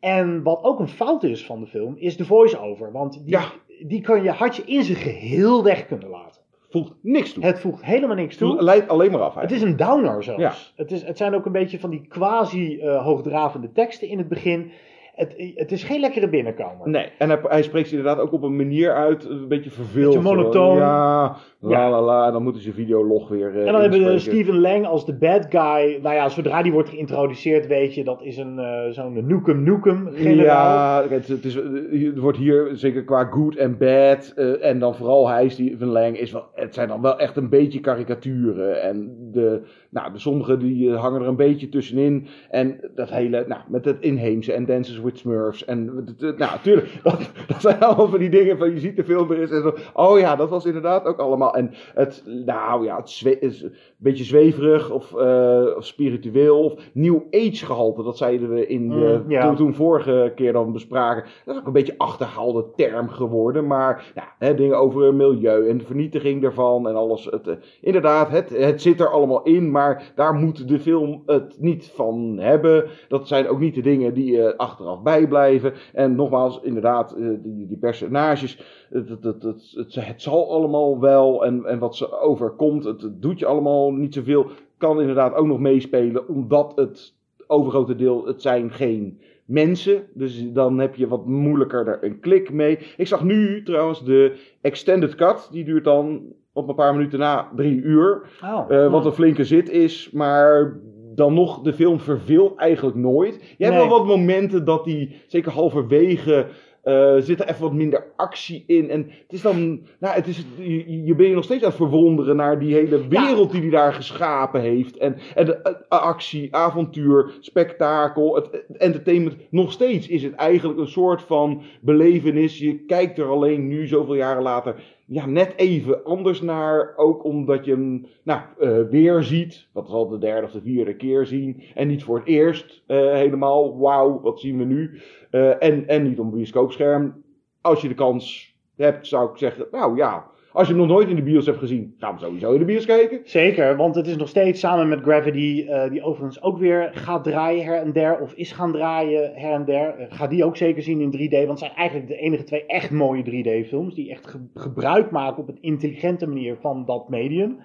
[0.00, 2.92] En wat ook een fout is van de film, is de voice-over.
[2.92, 3.38] Want die,
[3.86, 6.42] die kan je, had je in zijn geheel weg kunnen laten.
[6.68, 7.44] Voegt niks toe.
[7.44, 8.52] Het voegt helemaal niks toe.
[8.52, 9.80] Het leidt alleen maar af Het is eigenlijk.
[9.80, 10.72] een downer zelfs.
[10.76, 10.82] Ja.
[10.82, 14.70] Het, is, het zijn ook een beetje van die quasi-hoogdravende teksten in het begin.
[15.14, 16.88] Het, het is geen lekkere binnenkomer.
[16.88, 20.14] Nee, en hij, hij spreekt ze inderdaad ook op een manier uit, een beetje verveeld.
[20.14, 20.76] Beetje monotoon.
[20.76, 21.90] Ja, la Ja.
[21.90, 24.18] la la, en dan moeten ze videolog weer eh, En dan hebben we.
[24.18, 25.98] Stephen Lang als de bad guy.
[26.02, 30.08] Nou ja, zodra die wordt geïntroduceerd, weet je, dat is een eh, zo'n Nukem Nukem
[30.12, 31.02] generaal.
[31.02, 34.32] Ja, kijk, het, is, het wordt hier zeker qua good en bad.
[34.36, 37.48] eh, en dan vooral hij, Steven Lang, is wel, het zijn dan wel echt een
[37.48, 38.82] beetje karikaturen.
[38.82, 42.26] En de, nou, de sommige die hangen er een beetje tussenin.
[42.50, 45.64] En dat hele, nou, met het inheemse en Dances with Smurfs.
[45.64, 45.84] En
[46.18, 49.38] nou, natuurlijk, dat, dat zijn allemaal van die dingen van je ziet de film er
[49.38, 49.74] is en zo.
[49.92, 51.54] Oh ja, dat was inderdaad ook allemaal.
[51.54, 57.20] En het, nou ja, het is een beetje zweverig of, eh, of spiritueel of New
[57.30, 58.02] Age gehalte.
[58.02, 59.46] Dat zeiden we in de, Mm, ja.
[59.46, 61.24] toen, toen vorige keer dan bespraken.
[61.44, 63.66] Dat is ook een beetje achterhaalde term geworden.
[63.66, 67.24] Maar ja, hè, dingen over milieu en de vernietiging daarvan en alles.
[67.24, 69.70] Het, eh, inderdaad, het, het zit er allemaal in.
[69.70, 72.84] Maar daar moet de film het niet van hebben.
[73.08, 75.72] Dat zijn ook niet de dingen die eh, achteraf bijblijven.
[75.92, 78.58] En nogmaals, inderdaad, eh, die, die personages.
[78.90, 81.44] Het, het, het, het, zal allemaal wel.
[81.44, 84.46] En, en wat ze overkomt, het, doet je allemaal niet zoveel.
[84.78, 87.14] Kan inderdaad ook nog meespelen, omdat het
[87.46, 90.02] overgrote deel, het zijn geen mensen.
[90.14, 92.78] Dus dan heb je wat moeilijker er een klik mee.
[92.96, 95.48] Ik zag nu trouwens de extended cut.
[95.50, 98.22] Die duurt dan op een paar minuten na drie uur.
[98.42, 98.64] Oh.
[98.68, 100.10] Eh, wat een flinke zit is.
[100.10, 100.76] Maar
[101.14, 103.34] dan nog, de film verveelt eigenlijk nooit.
[103.58, 103.88] Je hebt Nee.
[103.88, 106.46] wel wat momenten dat die, zeker halverwege...
[106.82, 108.90] eh zit er even wat minder actie in.
[108.90, 111.76] En het is dan, nou, het is, je, je ben je nog steeds aan het
[111.78, 114.96] verwonderen naar die hele wereld die hij daar geschapen heeft.
[114.96, 119.36] En, en de eh, actie, avontuur, spektakel, het, het entertainment.
[119.50, 122.58] Nog steeds is het eigenlijk een soort van belevenis.
[122.58, 124.74] Je kijkt er alleen nu, zoveel jaren later,
[125.06, 126.92] ja, net even anders naar.
[126.96, 129.68] Ook omdat je hem nou, eh, weer ziet.
[129.72, 131.62] Dat zal de derde of de vierde keer zien.
[131.74, 133.78] En niet voor het eerst eh, helemaal.
[133.78, 135.00] Wauw, wat zien we nu?
[135.30, 137.22] Eh, en, en niet op een bioscoopscherm.
[137.60, 140.32] Als je de kans hebt, zou ik zeggen, nou ja.
[140.54, 142.64] Als je hem nog nooit in de bios hebt gezien, ga hem sowieso in de
[142.64, 143.20] bios kijken.
[143.24, 147.24] Zeker, want het is nog steeds samen met Gravity, eh, die overigens ook weer gaat
[147.24, 149.94] draaien her en der, of is gaan draaien her en der.
[149.98, 152.66] Eh, ga die ook zeker zien in 3D, want het zijn eigenlijk de enige twee
[152.66, 157.58] echt mooie 3D-films, die echt ge- gebruik maken op een intelligente manier van dat medium.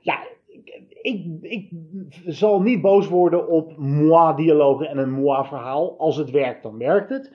[0.00, 0.18] Ja,
[1.02, 5.94] ik, ik, ik zal niet boos worden op moi-dialogen en een moi-verhaal.
[5.98, 7.32] Als het werkt, dan werkt het.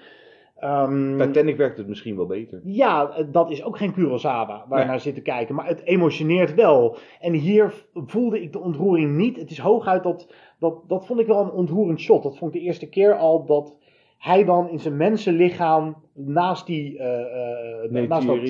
[0.66, 2.62] Ehm, Titanic werkt het misschien wel beter.
[2.64, 4.88] ja, eh, dat is ook geen Kurosawa waar Nee.
[4.88, 5.56] naar zit te kijken.
[5.56, 6.98] Maar het emotioneert wel.
[7.20, 9.38] En hier voelde ik de ontroering niet.
[9.38, 12.24] Het is hooguit dat, dat, dat vond ik wel een ontroerend shot.
[12.24, 13.78] Dat vond ik de eerste keer al dat
[14.18, 18.42] hij dan in zijn mensenlichaam naast, die, eh, eh, naast dat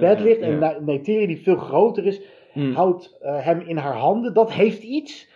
[0.00, 0.40] bed ligt.
[0.40, 0.58] En ja.
[0.58, 2.20] Na- Neytiri, die veel groter is,
[2.52, 2.72] Hmm.
[2.74, 4.34] houdt hem in haar handen.
[4.34, 5.28] Dat heeft iets.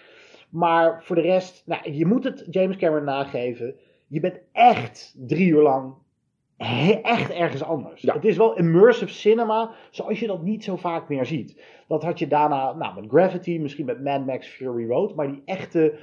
[0.50, 3.74] Maar voor de rest, nou, je moet het James Cameron nageven.
[4.08, 5.94] Je bent echt drie uur lang
[7.02, 8.02] echt ergens anders.
[8.02, 11.62] Het is wel immersive cinema, zoals je dat niet zo vaak meer ziet.
[11.88, 15.42] Dat had je daarna nou, met Gravity, misschien met Mad Max Fury Road, maar die
[15.44, 15.94] echte,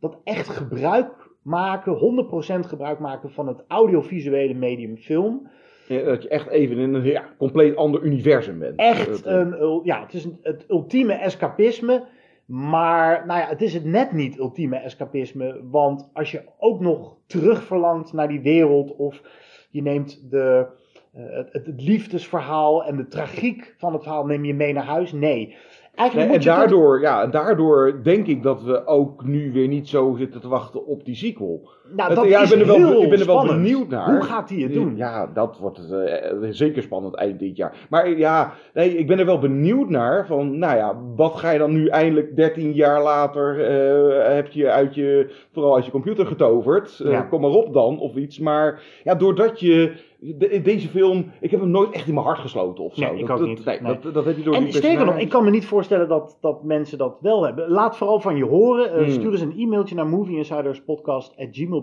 [0.00, 2.26] dat echt gebruik maken,
[2.62, 5.48] 100% gebruik maken van het audiovisuele medium film.
[5.88, 8.78] Ja, dat je echt even in een ja, compleet ander universum bent.
[8.78, 12.04] Echt eh, een, ja, het is een- het ultieme escapisme.
[12.46, 15.60] Maar nou ja, het is het net niet ultieme escapisme.
[15.70, 18.96] Want als je ook nog terug verlangt naar die wereld.
[18.96, 19.22] Of
[19.70, 20.66] je neemt de,
[21.12, 25.12] eh, het, het liefdesverhaal en de tragiek van het verhaal neem je mee naar huis.
[25.12, 25.56] Nee.
[25.94, 29.52] Eigenlijk Nee, moet en, tot- daardoor, ja, en daardoor denk ik dat we ook nu
[29.52, 31.68] weer niet zo zitten te wachten op die sequel.
[31.96, 34.10] Nou, dat ja, is ik ben er wel, ik ben er wel benieuwd naar.
[34.10, 34.96] Hoe gaat hij het doen?
[34.96, 37.86] Ja, dat wordt eh, zeker spannend eind dit jaar.
[37.90, 40.26] Maar ja, nee, ik ben er wel benieuwd naar.
[40.26, 44.70] Van, nou ja, wat ga je dan nu eindelijk 13 jaar later, eh, heb je
[44.70, 47.00] uit je, vooral uit je computer getoverd.
[47.04, 47.22] Eh, Ja.
[47.22, 48.38] Kom maar op dan, of iets.
[48.38, 52.38] Maar ja, doordat je, de- deze film, ik heb hem nooit echt in mijn hart
[52.38, 53.00] gesloten of zo.
[53.12, 53.64] Nee, ik ook dat- niet.
[53.64, 53.98] Nee, Nee.
[54.02, 56.62] Dat, dat heb je door En sterker nog, ik kan me niet voorstellen dat, dat
[56.64, 57.68] mensen dat wel hebben.
[57.70, 58.92] Laat vooral van je horen.
[58.92, 59.10] Eh, Hmm.
[59.10, 61.79] Stuur eens een e-mailtje naar movieinsiderspodcast.gmail.com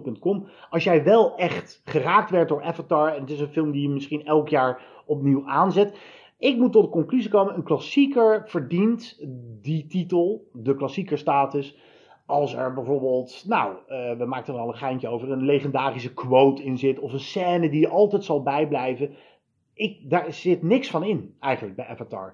[0.69, 3.13] Als jij wel echt geraakt werd door Avatar.
[3.13, 5.99] En het is een film die je misschien elk jaar opnieuw aanzet.
[6.37, 7.55] Ik moet tot de conclusie komen.
[7.55, 9.27] Een klassieker verdient
[9.61, 10.49] die titel.
[10.53, 11.77] De klassieker status.
[12.25, 16.63] Als er bijvoorbeeld, nou, eh, we maakten er al een geintje over, een legendarische quote
[16.63, 16.99] in zit.
[16.99, 19.15] Of een scène die altijd zal bijblijven.
[19.73, 22.33] Ik, daar zit niks van in, eigenlijk, bij Avatar.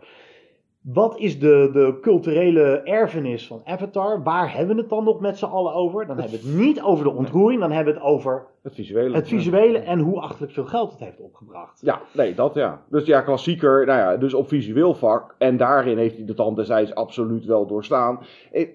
[0.84, 4.24] Wat is de, de culturele erfenis van Avatar?
[4.24, 6.06] Waar hebben we het dan nog met z'n allen over?
[6.06, 9.16] Dan hebben we het niet over de ontroering, dan hebben we het over Het visuele.
[9.16, 11.82] het visuele en hoe achterlijk veel geld het heeft opgebracht.
[11.82, 12.82] Ja, nee, dat ja.
[12.90, 15.36] Dus ja, klassieker, nou ja, dus op visueel vak.
[15.38, 18.20] En daarin heeft hij de tand destijds absoluut wel doorstaan.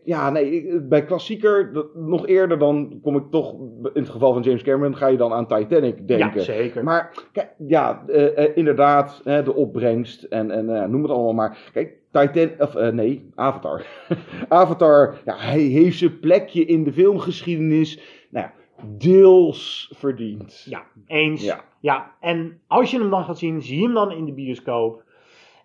[0.05, 3.53] Ja, nee, bij klassieker, nog eerder dan kom ik toch,
[3.93, 6.39] in het geval van James Cameron, ga je dan aan Titanic denken.
[6.39, 6.85] Ja, zeker.
[6.85, 11.59] Maar kijk, ja, eh, eh, inderdaad, de opbrengst en, en eh, noem het allemaal maar.
[11.73, 13.87] Kijk, Titan, of nee, Avatar.
[14.49, 18.53] Avatar, ja, hij heeft zijn plekje in de filmgeschiedenis, nou ja,
[18.87, 20.67] deels verdiend.
[20.69, 21.43] Ja, eens.
[21.45, 21.61] Ja.
[21.81, 22.15] Ja.
[22.21, 25.07] en als je hem dan gaat zien, zie hem dan in de bioscoop.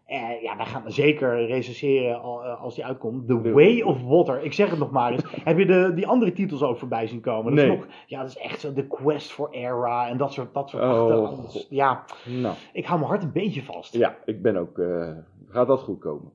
[0.06, 3.28] Eh, ja, wij gaan zeker recenseren eh, als die uitkomt.
[3.28, 4.44] The Way of Water.
[4.44, 5.24] Ik zeg het nog maar eens.
[5.44, 7.56] Heb je de, die andere titels ook voorbij zien komen?
[7.56, 7.74] Dat Nee.
[7.74, 10.70] is nog, ja, dat is echt zo The Quest for Era en dat soort, dat
[10.70, 11.46] soort Oh.
[11.70, 12.04] Ja,
[12.42, 13.94] Nou, ik hou mijn hart een beetje vast.
[13.94, 15.12] ja, ik ben ook, eh,
[15.50, 16.32] gaat dat goed komen?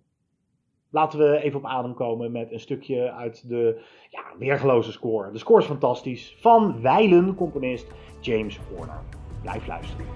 [0.90, 5.30] Laten we even op adem komen met een stukje uit de ja, weergeloze score.
[5.32, 6.36] De score is fantastisch.
[6.38, 7.86] Van wijlen componist
[8.20, 9.02] James Horner.
[9.42, 10.06] Blijf luisteren.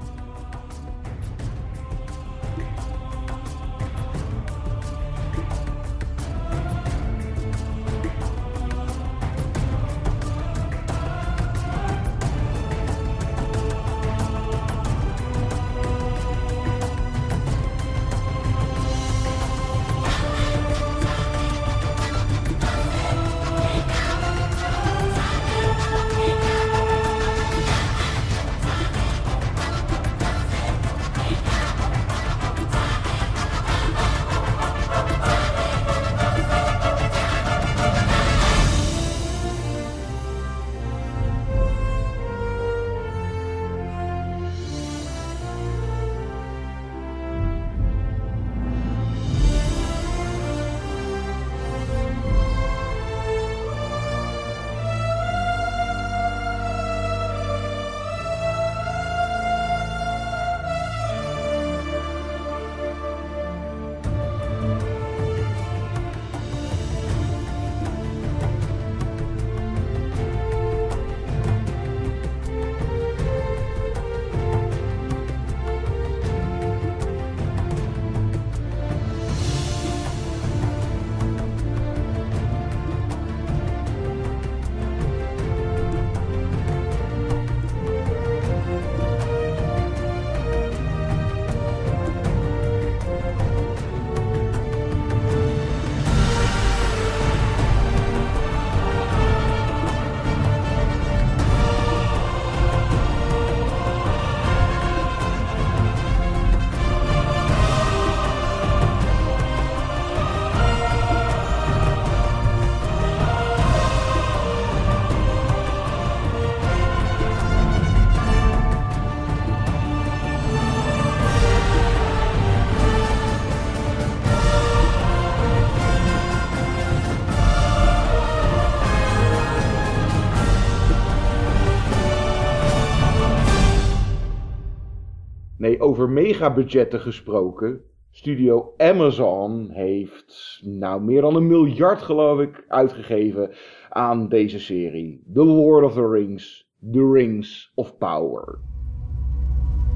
[136.02, 137.80] Over megabudgetten gesproken.
[138.10, 143.50] Studio Amazon heeft nou meer dan een miljard geloof ik uitgegeven
[143.88, 145.22] aan deze serie.
[145.32, 148.58] The Lord of the Rings, The Rings of Power.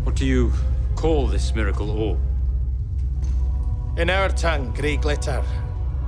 [0.03, 0.51] What do you
[0.95, 2.19] call this miracle orb?
[3.95, 5.43] In our tongue, grey glitter.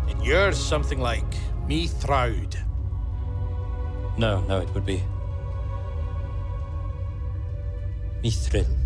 [0.07, 1.37] In yours, something like
[1.67, 2.65] me throud.
[4.17, 5.03] No, no, it would be.
[8.23, 8.78] Mithril.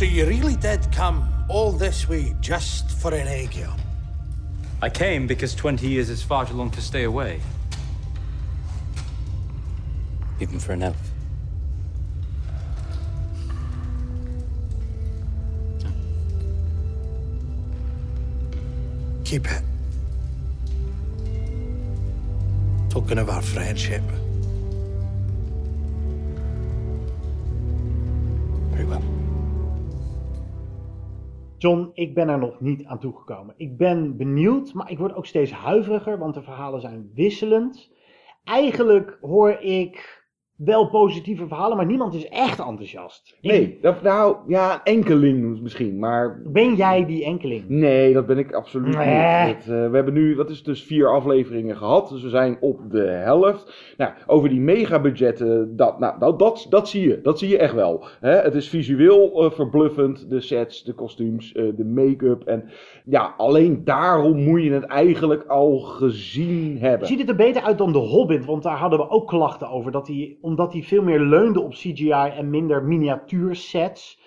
[0.00, 3.78] So you really did come all this way just for an egg yolk?
[4.80, 7.38] I came because 20 years is far too long to stay away.
[10.40, 10.96] Even for an elf.
[19.26, 19.62] Keep it.
[22.88, 24.02] Talking of our friendship.
[31.60, 33.54] John, ik ben er nog niet aan toegekomen.
[33.56, 37.92] Ik ben benieuwd, maar ik word ook steeds huiveriger, want de verhalen zijn wisselend.
[38.44, 40.19] Eigenlijk hoor ik
[40.64, 43.36] wel positieve verhalen, maar niemand is echt enthousiast.
[43.40, 46.42] Nee, dat, nou ja, enkeling misschien, maar...
[46.46, 47.68] Ben jij die enkeling?
[47.68, 49.46] Nee, dat ben ik absoluut Nee.
[49.46, 49.56] niet.
[49.56, 52.80] Het, eh, we hebben nu, wat is dus vier afleveringen gehad, dus we zijn op
[52.90, 53.94] de helft.
[53.96, 57.74] Nou, over die megabudgetten, dat, nou, dat, dat, dat zie je, dat zie je echt
[57.74, 58.04] wel.
[58.20, 58.34] Hè?
[58.36, 62.42] Het is visueel eh, verbluffend, de sets, de kostuums, eh, de make-up.
[62.42, 62.64] En
[63.04, 67.06] ja, alleen daarom moet je het eigenlijk al gezien hebben.
[67.06, 68.44] Ziet het er beter uit dan The Hobbit?
[68.44, 69.92] Want daar hadden we ook klachten over.
[69.92, 74.18] Dat hij, omdat hij veel meer leunde op CGI en minder miniatuursets.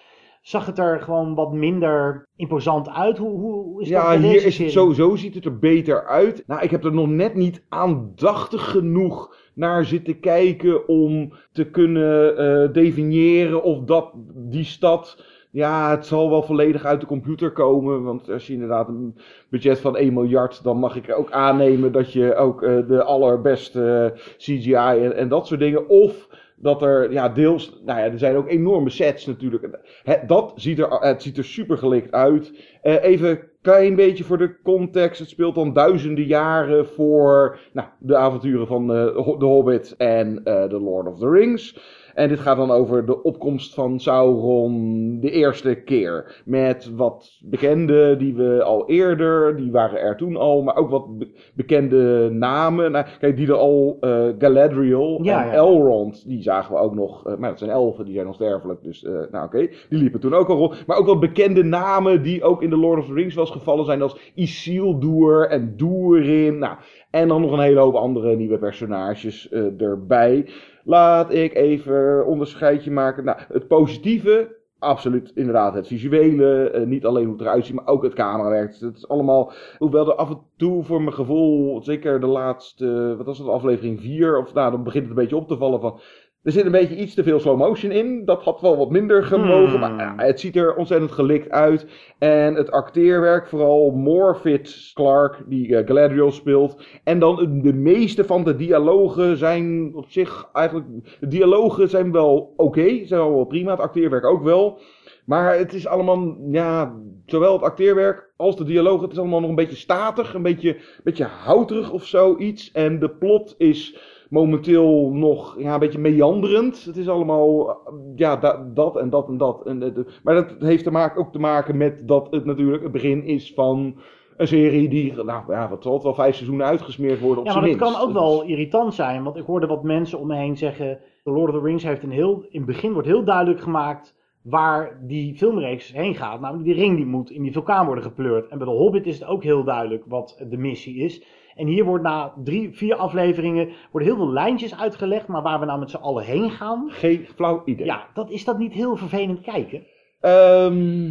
[0.42, 3.18] Zag het er gewoon wat minder imposant uit?
[3.18, 6.44] Hoe, hoe is dat Ja, bij hier is het sowieso ziet het er beter uit.
[6.48, 12.38] Nou, ik heb er nog net niet aandachtig genoeg naar zitten kijken om te kunnen
[12.38, 15.24] eh, definiëren of dat die stad.
[15.54, 18.04] Ja, het zal wel volledig uit de computer komen.
[18.04, 19.16] Want als je inderdaad een
[19.50, 24.14] budget van 1 miljard, dan mag ik ook aannemen dat je ook eh, de allerbeste
[24.38, 25.90] CGI en, en dat soort dingen.
[25.90, 29.80] Of dat er ja, deels, nou ja, er zijn ook enorme sets natuurlijk.
[30.28, 32.73] Dat ziet er, het ziet er super gelikt uit.
[32.84, 35.20] Eh, even een klein beetje voor de context.
[35.20, 39.06] Het speelt dan duizenden jaren voor nou, de avonturen van eh,
[39.40, 42.02] The Hobbit en eh The Lord of the Rings.
[42.14, 46.42] En dit gaat dan over de opkomst van Sauron de eerste keer.
[46.46, 51.18] Met wat bekenden die we al eerder, die waren er toen al, maar ook wat
[51.18, 52.92] be- bekende namen.
[52.92, 53.98] Nou, kijk, die er al,
[54.40, 55.54] Galadriel Ja, en ja.
[55.54, 57.38] Elrond, die zagen we ook nog.
[57.38, 59.58] maar dat zijn elfen, die zijn onsterfelijk, dus eh, nou oké.
[59.90, 60.84] Die liepen toen ook al rond.
[60.88, 63.86] Maar ook wat bekende namen die ook in The Lord of the Rings eens gevallen
[63.86, 66.58] zijn, als Isildur en Durin.
[66.58, 66.78] Nou,
[67.12, 70.50] en dan nog een hele hoop andere nieuwe personages eh, erbij.
[70.84, 73.24] Laat ik even onderscheidje maken.
[73.24, 76.70] Nou, het positieve, absoluut inderdaad het visuele.
[76.70, 78.80] eh, niet alleen hoe het eruit ziet, maar ook het camerawerk.
[78.80, 83.26] Het is allemaal, hoewel er af en toe voor mijn gevoel, zeker de laatste, wat
[83.26, 86.00] was het, aflevering 4, of nou, dan begint het een beetje op te vallen van...
[86.44, 88.26] Er zit een beetje iets te veel slow motion in.
[88.26, 89.80] Dat had wel wat minder gemogen.
[89.80, 89.80] Hmm.
[89.80, 91.88] Maar ja, het ziet er ontzettend gelikt uit.
[92.20, 96.84] En het acteerwerk, vooral Morfit Clark, die eh, Galadriel speelt.
[97.04, 100.88] En dan de meeste van de dialogen zijn op zich eigenlijk.
[101.20, 103.72] De dialogen zijn wel oké, zijn wel prima.
[103.72, 104.80] Het acteerwerk ook wel.
[105.26, 109.50] Maar het is allemaal, ja, zowel het acteerwerk als de dialogen, het is allemaal nog
[109.50, 112.72] een beetje statig, een beetje, beetje houterig of zoiets.
[112.72, 113.98] En de plot is
[114.34, 116.84] momenteel nog ja, een beetje meanderend.
[116.86, 117.78] Het is allemaal,
[118.16, 119.66] ja, da- dat en dat en dat.
[119.66, 122.84] En, eh, de- maar dat heeft te maken, ook te maken met dat het natuurlijk
[122.84, 123.96] het begin is van
[124.38, 127.60] een serie die, nou ja, wat zal het wel vijf seizoenen uitgesmeerd worden op Ja,
[127.60, 129.24] maar dat kan ook wel irritant zijn.
[129.24, 131.00] Want ik hoorde wat mensen om me heen zeggen.
[131.24, 132.46] The Lord of the Rings heeft een heel.
[132.50, 134.22] In het begin wordt heel duidelijk gemaakt.
[134.44, 136.40] waar die filmreeks heen gaat.
[136.40, 138.48] Namelijk die ring die moet in die vulkaan worden gepleurd.
[138.48, 141.24] En bij The Hobbit is het ook heel duidelijk wat de missie is.
[141.56, 143.70] En hier wordt na drie, vier afleveringen.
[143.92, 145.28] worden heel veel lijntjes uitgelegd.
[145.28, 146.86] maar waar we nou met z'n allen heen gaan.
[146.90, 147.86] Geen flauw idee.
[147.86, 149.84] Ja, dat, is dat niet heel vervelend kijken?
[150.20, 151.10] Ehm,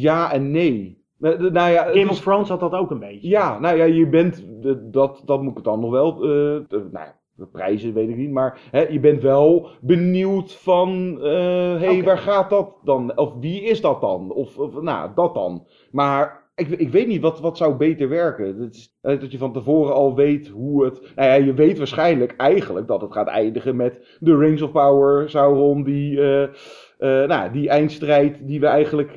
[0.00, 1.00] ja en nee.
[1.18, 3.28] Nou, de- nou ja, Game of Thrones had dat ook een beetje.
[3.28, 4.44] Ja, nou ja, je bent,
[4.92, 8.08] dat, dat moet ik het dan nog wel, eh, de- nou ja, de prijzen weet
[8.08, 12.02] ik niet, maar hè, je bent wel benieuwd van, hé, hey, Oké.
[12.04, 13.16] waar gaat dat dan?
[13.16, 14.32] Of wie is dat dan?
[14.32, 15.66] Of, of nou, dat dan.
[15.90, 18.58] Maar ik, ik weet niet, wat, wat zou beter werken?
[18.58, 21.78] Dat, is, eh, dat je van tevoren al weet hoe het, nou ja, je weet
[21.78, 26.20] waarschijnlijk eigenlijk dat het gaat eindigen met de Rings of Power, Sauron, die...
[26.20, 29.12] eh, eh, nou, die eindstrijd die we eigenlijk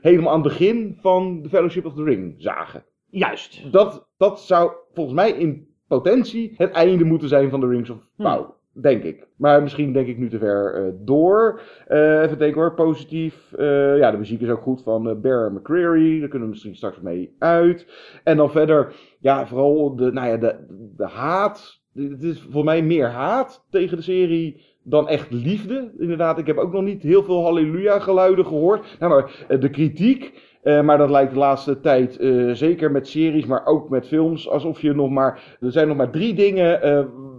[0.00, 2.84] helemaal aan het begin van The Fellowship of the Ring zagen.
[3.10, 3.72] Juist.
[3.72, 7.98] Dat, dat zou volgens mij in potentie het einde moeten zijn van The Rings of
[8.16, 8.22] Hm.
[8.22, 8.50] Power.
[8.74, 9.26] Denk ik.
[9.36, 11.60] Maar misschien denk ik nu te ver eh, door.
[11.86, 13.52] Eh, even denken hoor, positief.
[13.52, 16.18] Eh, ja, de muziek is ook goed van Bear McCreary.
[16.18, 17.86] Daar kunnen we misschien straks mee uit.
[18.24, 20.54] En dan verder, ja, vooral de, nou ja, de,
[20.96, 21.80] de haat.
[21.94, 25.92] Het is voor mij meer haat tegen de serie dan echt liefde.
[25.98, 28.96] Inderdaad, ik heb ook nog niet heel veel halleluja geluiden gehoord.
[28.98, 30.50] Nou, maar de kritiek...
[30.62, 32.18] Maar dat lijkt de laatste tijd,
[32.52, 35.56] zeker met series, maar ook met films, alsof je nog maar.
[35.60, 36.80] Er zijn nog maar drie dingen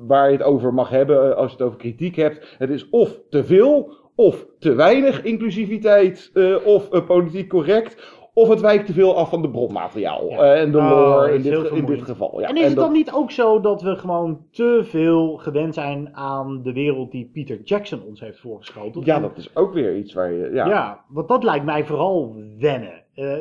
[0.07, 2.55] waar je het over mag hebben als je het over kritiek hebt.
[2.57, 6.31] Het is of te veel, of te weinig inclusiviteit,
[6.65, 8.21] of politiek correct.
[8.35, 10.53] Of het wijkt te veel af van de bronmateriaal ja.
[10.55, 12.01] en de Oh, lore in, dit, in dit vermoeiend.
[12.01, 12.39] geval.
[12.41, 12.47] Ja.
[12.47, 16.15] en is het dat- dan niet ook zo dat we gewoon te veel gewend zijn
[16.15, 19.05] aan de wereld die Peter Jackson ons heeft voorgeschoteld?
[19.05, 20.49] Ja, dat is ook weer iets waar je.
[20.53, 20.67] Ja.
[20.67, 21.03] Ja.
[21.09, 23.03] want dat lijkt mij vooral wennen.
[23.13, 23.37] Eh,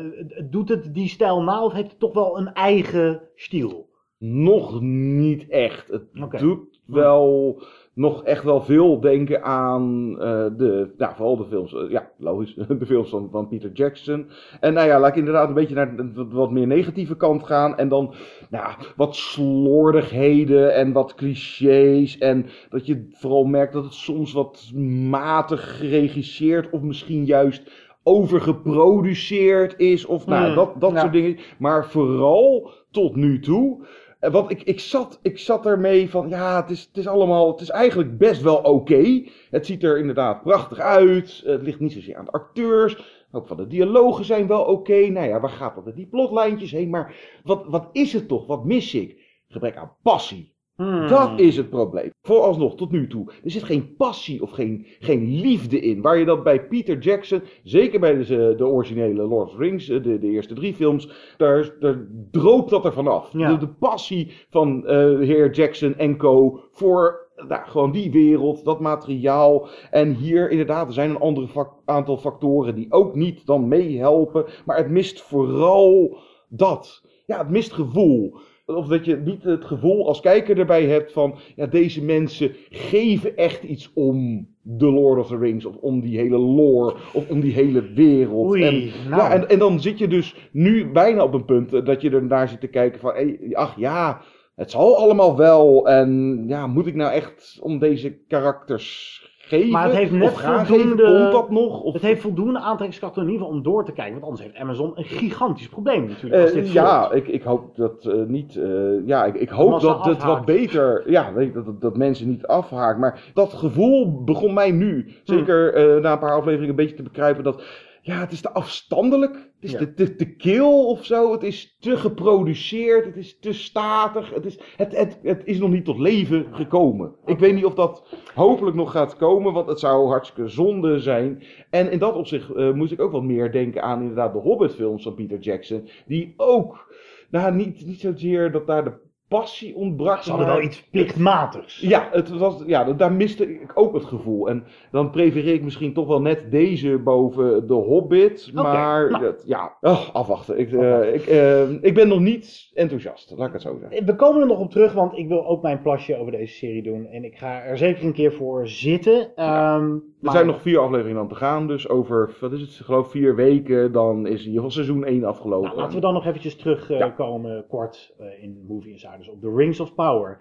[0.50, 3.88] doet het die stijl na of heeft het toch wel een eigen stijl?
[4.24, 5.88] Nog niet echt.
[5.88, 7.62] Het doet wel
[7.94, 12.54] nog echt wel veel denken aan eh, de, nou, vooral de films, eh, ja, logisch,
[12.78, 14.26] de films van, van Peter Jackson.
[14.60, 17.76] En nou ja, laat ik inderdaad een beetje naar de wat- meer negatieve kant gaan.
[17.76, 18.14] En dan,
[18.50, 22.18] nou, wat slordigheden en wat clichés.
[22.18, 24.70] En dat je vooral merkt dat het soms wat
[25.10, 27.70] matig geregisseerd of misschien juist
[28.02, 30.06] overgeproduceerd is.
[30.06, 31.00] Of nou, Hmm, dat, dat ja.
[31.00, 31.38] soort dingen.
[31.58, 33.86] Maar vooral tot nu toe.
[34.22, 37.50] Eh, Want ik, ik, zat, ik zat ermee van, ja, het is, het is allemaal,
[37.50, 39.22] het is eigenlijk best wel oké.
[39.50, 41.42] Het ziet er inderdaad prachtig uit.
[41.44, 43.24] Het ligt niet zozeer aan de acteurs.
[43.32, 45.06] Ook van de dialogen zijn wel oké.
[45.06, 46.90] Nou ja, waar gaat dat met die plotlijntjes heen?
[46.90, 48.46] Maar wat, wat is het toch?
[48.46, 49.20] Wat mis ik?
[49.48, 50.51] Gebrek aan passie.
[50.76, 51.08] Hmm.
[51.08, 52.10] Dat is het probleem.
[52.22, 53.32] Vooralsnog, tot nu toe.
[53.44, 56.02] Er zit geen passie of geen, geen liefde in.
[56.02, 59.88] Waar je dat bij Peter Jackson, zeker bij de, de originele Lord of the Rings,
[59.88, 63.32] eh, de, de eerste drie films, daar, daar droopt dat er vanaf.
[63.32, 63.48] Ja.
[63.52, 66.60] De, de passie van de heer Jackson en co.
[66.72, 69.68] voor nou, gewoon die wereld, dat materiaal.
[69.90, 74.44] En hier inderdaad, er zijn een ander fac- aantal factoren die ook niet dan meehelpen.
[74.64, 76.16] Maar het mist vooral
[76.48, 77.02] dat.
[77.26, 78.36] Ja, het mist gevoel.
[78.66, 83.36] Of dat je niet het gevoel als kijker erbij hebt van, ja, deze mensen geven
[83.36, 84.48] echt iets om
[84.78, 88.50] The Lord of the Rings, of om die hele lore, of om die hele wereld.
[88.50, 89.22] Oei, en, nou.
[89.22, 92.10] ja, en, en dan zit je dus nu bijna op een punt eh, dat je
[92.10, 94.22] er naar zit te kijken van, hey, ach ja,
[94.54, 95.88] het zal allemaal wel.
[95.88, 99.20] En ja, moet ik nou echt om deze karakters
[99.56, 99.70] geven?
[99.70, 101.04] Maar het heeft net voldoende-?
[101.20, 101.80] Komt dat nog?
[101.82, 104.12] Of, Het heeft voldoende aantrekkingskracht in ieder geval om door te kijken.
[104.12, 106.42] Want anders heeft Amazon een gigantisch probleem natuurlijk.
[106.42, 107.14] Als Eh, dit ja, volgt.
[107.16, 108.56] ik, ik hoop dat eh, niet.
[108.56, 110.44] eh, ja, ik, ik hoop dat het wat afhaakt.
[110.46, 111.02] beter.
[111.10, 113.00] Ja, weet dat, dat, dat mensen niet afhaken.
[113.00, 115.08] Maar dat gevoel begon mij nu.
[115.24, 117.62] Zeker eh, na een paar afleveringen een beetje te begrijpen dat.
[118.04, 119.34] Ja, het is te afstandelijk.
[119.34, 119.78] Het is Ja.
[119.78, 121.32] te, te, te kil of zo.
[121.32, 123.04] Het is te geproduceerd.
[123.04, 124.34] Het is te statig.
[124.34, 127.14] Het is, het, het, het is nog niet tot leven gekomen.
[127.26, 129.52] Ik weet niet of dat hopelijk nog gaat komen.
[129.52, 131.42] Want het zou hartstikke zonde zijn.
[131.70, 135.02] En in dat opzicht eh, moest ik ook wat meer denken aan inderdaad de Hobbit-films
[135.02, 135.88] van Peter Jackson.
[136.06, 136.94] Die ook,
[137.30, 138.92] nou niet, niet zozeer dat daar de
[139.38, 140.22] passie ontbrak.
[140.22, 141.80] Ze hadden wel iets plichtmatigs.
[141.80, 144.48] Ja, het was, ja, daar miste ik ook het gevoel.
[144.48, 148.50] En dan prefereer ik misschien toch wel net deze boven de Hobbit.
[148.54, 149.22] Maar nou.
[149.22, 150.58] dat- ja, oh, afwachten.
[150.58, 154.06] Ik, eh, ik, eh, ik ben nog niet enthousiast, laat ik het zo zeggen.
[154.06, 156.82] We komen er nog op terug, want ik wil ook mijn plasje over deze serie
[156.82, 157.06] doen.
[157.06, 159.36] En ik ga er zeker een keer voor zitten.
[159.36, 162.70] Ehm, Er maar- zijn nog vier afleveringen aan te gaan, dus over, wat is het,
[162.70, 165.68] ik geloof vier weken, dan is in ieder geval seizoen 1 afgelopen.
[165.68, 169.80] Nou, laten we dan nog eventjes terugkomen, kort, eh, in Movie Insiders op The Rings
[169.80, 170.38] of Power.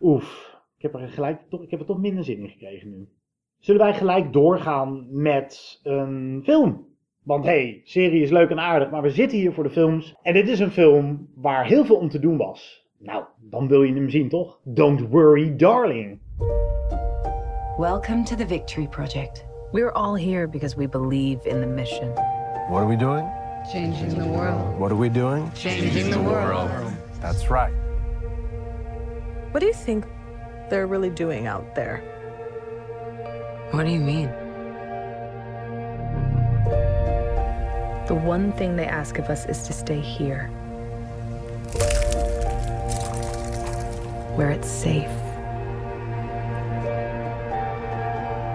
[0.00, 3.08] Oef, ik heb er gelijk toch, ik heb er toch minder zin in gekregen nu.
[3.58, 6.88] Zullen wij gelijk doorgaan met een film?
[7.22, 10.14] Want hey, serie is leuk en aardig, maar we zitten hier voor de films.
[10.22, 12.88] En dit is een film waar heel veel om te doen was.
[12.98, 14.60] Nou, dan wil je hem zien toch?
[14.64, 16.18] Don't worry, darling.
[17.78, 19.46] Welcome to the Victory Project.
[19.72, 22.12] We're all here because we believe in the mission.
[22.68, 23.28] What are we doing?
[23.72, 24.78] Changing the world.
[24.78, 25.50] What are we doing?
[25.54, 26.70] Changing the world.
[27.20, 27.79] That's right.
[29.50, 30.04] What do you think
[30.68, 31.98] they're really doing out there?
[33.72, 34.28] What do you mean?
[38.06, 40.46] The one thing they ask of us is to stay here.
[44.36, 45.10] Where it's safe.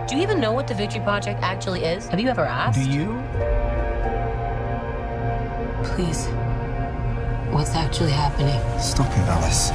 [0.07, 2.07] Do you even know what the Victory Project actually is?
[2.07, 2.79] Have you ever asked?
[2.79, 3.21] Do you?
[5.83, 6.27] Please.
[7.53, 8.61] What's actually happening?
[8.79, 9.71] Stop it, Alice.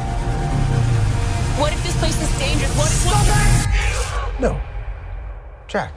[1.61, 2.75] What if this place is dangerous?
[2.79, 4.41] What if Stop it!
[4.41, 4.59] No.
[5.69, 5.93] Jack,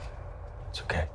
[0.68, 1.08] it's okay.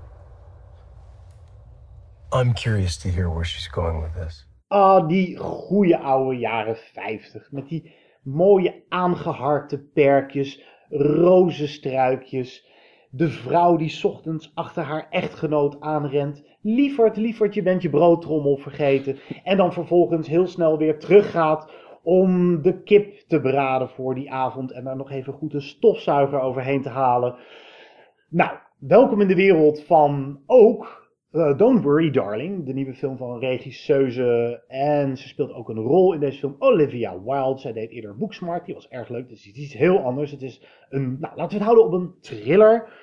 [2.34, 4.45] I'm curious to hear where she's going with this.
[4.72, 7.52] Ah, die goede oude jaren 50.
[7.52, 7.93] Met die
[8.24, 10.60] mooie aangeharkte perkjes.
[10.89, 12.66] rozenstruikjes.
[13.10, 16.43] De vrouw die 's ochtends achter haar echtgenoot aanrent.
[16.62, 19.20] Lieverd, lieverd, je bent je broodtrommel vergeten.
[19.43, 21.72] En dan vervolgens heel snel weer teruggaat
[22.04, 24.72] om de kip te braden voor die avond.
[24.72, 27.36] En daar nog even goed een stofzuiger overheen te halen.
[28.30, 33.39] Nou, welkom in de wereld van ook eh, Don't Worry Darling, de nieuwe film van
[33.39, 34.64] regisseuse.
[34.68, 37.60] En ze speelt ook een rol in deze film, Olivia Wilde.
[37.60, 39.30] Zij deed eerder Booksmart, die was erg leuk.
[39.30, 40.32] Dus het is iets heel anders.
[40.32, 42.93] Het is een, nou, laten we het houden op een thriller.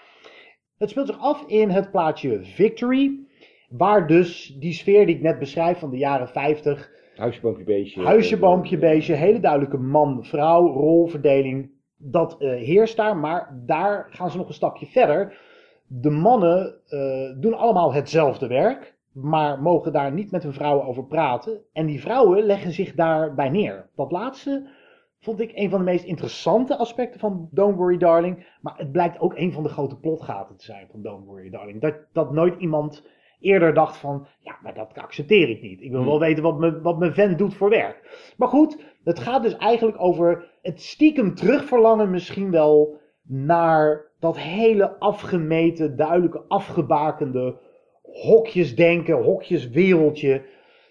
[0.78, 3.18] Het speelt zich af in het plaatsje Victory.
[3.68, 6.90] Waar dus die sfeer die ik net beschrijf van de jaren 50.
[7.16, 8.02] Huisje, boompje, beestje.
[8.02, 9.14] Huisje, boompje, beestje.
[9.14, 11.70] Hele duidelijke man-vrouw rolverdeling.
[11.96, 13.16] Dat eh, heerst daar.
[13.16, 15.38] Maar daar gaan ze nog een stapje verder.
[15.86, 18.94] De mannen eh, doen allemaal hetzelfde werk.
[19.12, 21.60] Maar mogen daar niet met hun vrouwen over praten.
[21.72, 23.88] En die vrouwen leggen zich daarbij neer.
[23.94, 24.68] Dat laatste
[25.20, 28.46] vond ik een van de meest interessante aspecten van Don't Worry Darling.
[28.60, 31.80] Maar het blijkt ook een van de grote plotgaten te zijn van Don't Worry Darling.
[31.80, 33.04] Dat, dat nooit iemand
[33.40, 35.82] eerder dacht van, ja, maar dat accepteer ik niet.
[35.82, 38.30] Ik wil wel weten wat, me, wat mijn vent doet voor werk.
[38.36, 44.98] Maar goed, het gaat dus eigenlijk over het stiekem terugverlangen misschien wel naar dat hele
[44.98, 47.56] afgemeten, duidelijke, afgebakende
[48.02, 50.42] hokjesdenken, hokjeswereldje.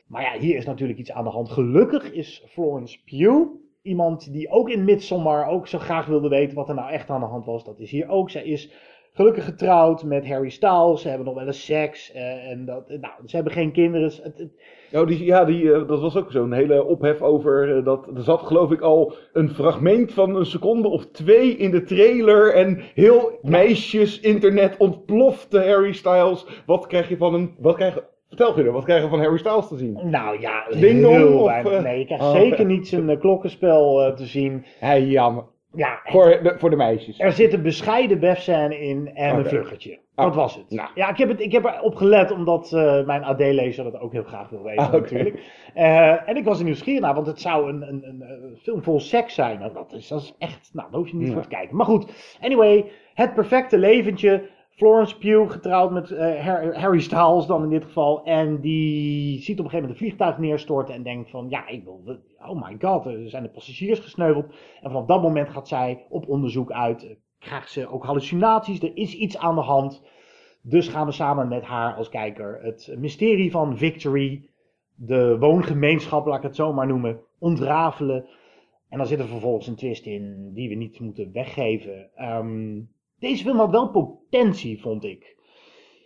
[0.08, 1.50] Maar ja, hier is natuurlijk iets aan de hand.
[1.50, 6.70] Gelukkig is Florence Pugh iemand die ook in Midsommar ook zo graag wilde weten wat
[6.70, 7.64] er nou echt aan de hand was.
[7.64, 8.30] Dat is hier ook.
[8.30, 8.72] Zij is
[9.16, 11.02] gelukkig getrouwd met Harry Styles.
[11.02, 12.12] Ze hebben nog wel eens seks.
[12.12, 14.06] eh, en dat, nou, ze hebben geen kinderen.
[14.24, 14.52] Het, het-
[14.92, 17.78] Ja, die, ja die, eh, dat was ook zo'n hele ophef over.
[17.78, 21.72] eh, dat, er zat geloof ik al een fragment van een seconde of twee in
[21.72, 22.54] de trailer.
[22.54, 26.46] En heel meisjes internet ontplofte Harry Styles.
[26.66, 27.56] Wat krijg je van een.
[27.60, 30.00] Wat krijg, vertel je er, wat krijg je van Harry Styles te zien?
[30.10, 31.72] nou ja, Ding heel of, weinig.
[31.74, 34.66] eh, Nee, je krijgt oh, zeker niet zijn eh, klokkenspel eh, te zien.
[34.80, 35.44] Hey, jammer.
[35.76, 37.20] Ja, Voor de, voor de meisjes.
[37.20, 40.00] er zit een bescheiden befscène in en een vluggetje.
[40.16, 40.70] Ah, Dat was het.
[40.70, 40.90] nou.
[40.96, 44.24] Ja, ik heb, het, ik heb erop gelet omdat eh, mijn AD-lezer dat ook heel
[44.24, 44.98] graag wil weten oké.
[45.00, 45.40] natuurlijk.
[45.74, 49.00] Eh, en ik was er nieuwsgierig naar, want het zou een, een, een, film vol
[49.00, 49.60] seks zijn.
[49.60, 51.34] Nou, dat, is, dat is echt, nou, daar hoef je niet Ja.
[51.34, 51.76] voor te kijken.
[51.76, 54.54] Maar goed, anyway, het perfecte leventje.
[54.76, 58.24] Florence Pugh getrouwd met eh, Har- Harry Styles dan in dit geval.
[58.24, 61.84] En die ziet op een gegeven moment een vliegtuig neerstorten en denkt van, ja, ik
[61.84, 62.02] wil,
[62.38, 64.46] oh my god, er zijn de passagiers gesneuveld.
[64.82, 67.04] En vanaf dat moment gaat zij op onderzoek uit.
[67.04, 70.04] Eh, Krijgt ze ook hallucinaties, er is iets aan de hand.
[70.62, 74.50] Dus gaan we samen met haar als kijker het mysterie van Victory,
[74.96, 78.26] de woongemeenschap, laat ik het zo maar noemen, ontrafelen.
[78.90, 82.10] En dan zit er vervolgens een twist in die we niet moeten weggeven.
[82.16, 82.80] Ehm,
[83.26, 85.36] deze film had wel potentie, vond ik.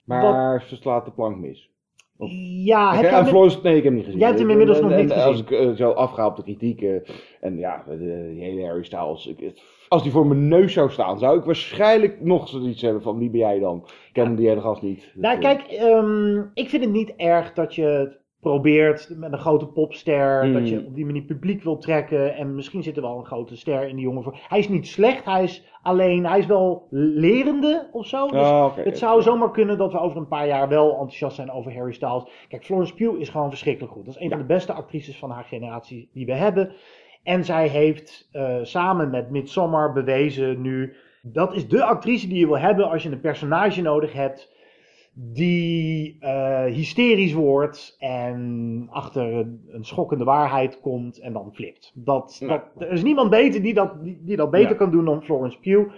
[0.06, 1.70] Maar ze slaat de plank mis.
[2.18, 2.30] Of-
[2.66, 4.20] Ja, heb jij Florence, nee, ik heb hem niet gezien.
[4.20, 5.32] Jij hebt hem inmiddels En- nog en- niet en gezien.
[5.32, 6.82] Als ik eh, zo afga op de kritiek.
[6.82, 6.96] eh,
[7.42, 7.98] en ja, de,
[8.34, 9.28] die hele Harry Styles.
[9.28, 13.18] ik- als die voor mijn neus zou staan, zou ik waarschijnlijk nog zoiets hebben van
[13.18, 13.78] wie ben jij dan?
[13.86, 15.12] Ik ken die hele gast niet.
[15.16, 19.68] Nou, eh, kijk, ehm, ik vind het niet erg dat je probeert met een grote
[19.68, 20.54] popster, Mm.
[20.54, 22.36] dat je op die manier publiek wil trekken.
[22.36, 24.38] En misschien zit er wel een grote ster in die jongen voor.
[24.48, 28.28] Hij is niet slecht, hij is alleen, hij is wel lerende of zo.
[28.28, 31.52] Dus Ah, het zou zomaar kunnen dat we over een paar jaar wel enthousiast zijn
[31.52, 32.24] over Harry Styles.
[32.50, 34.06] Kijk, Florence Pugh is gewoon verschrikkelijk goed.
[34.06, 36.72] Dat is een van de beste actrices van haar generatie die we hebben.
[37.24, 40.96] En zij heeft eh, samen met Midsommar bewezen nu.
[41.22, 44.58] Dat is de actrice die je wil hebben als je een personage nodig hebt
[45.22, 51.92] die eh, hysterisch wordt en achter een, een schokkende waarheid komt en dan flipt.
[51.96, 54.76] Dat, dat, er is niemand beter die dat, die, die dat beter Ja.
[54.76, 55.92] kan doen dan Florence Pugh.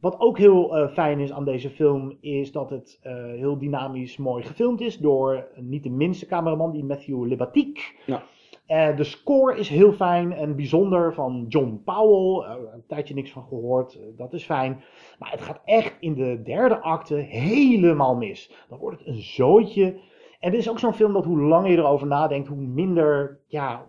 [0.00, 4.16] Wat ook heel eh, fijn is aan deze film, is dat het eh, heel dynamisch
[4.16, 7.82] mooi gefilmd is door niet de minste cameraman, die Matthew Libatique.
[8.06, 8.22] Ja.
[8.66, 12.48] Eh, de score is heel fijn en bijzonder van John Powell.
[12.50, 14.82] Eh, een tijdje niks van gehoord, eh, dat is fijn.
[15.18, 18.52] Maar het gaat echt in de derde acte helemaal mis.
[18.68, 19.98] Dan wordt het een zooitje.
[20.40, 23.84] En dit is ook zo'n film dat hoe langer je erover nadenkt, hoe minder, ja,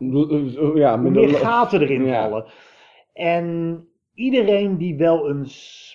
[0.75, 2.21] ja, hoe meer gaten erin Ja.
[2.29, 2.45] vallen.
[3.13, 5.85] En iedereen die wel eens.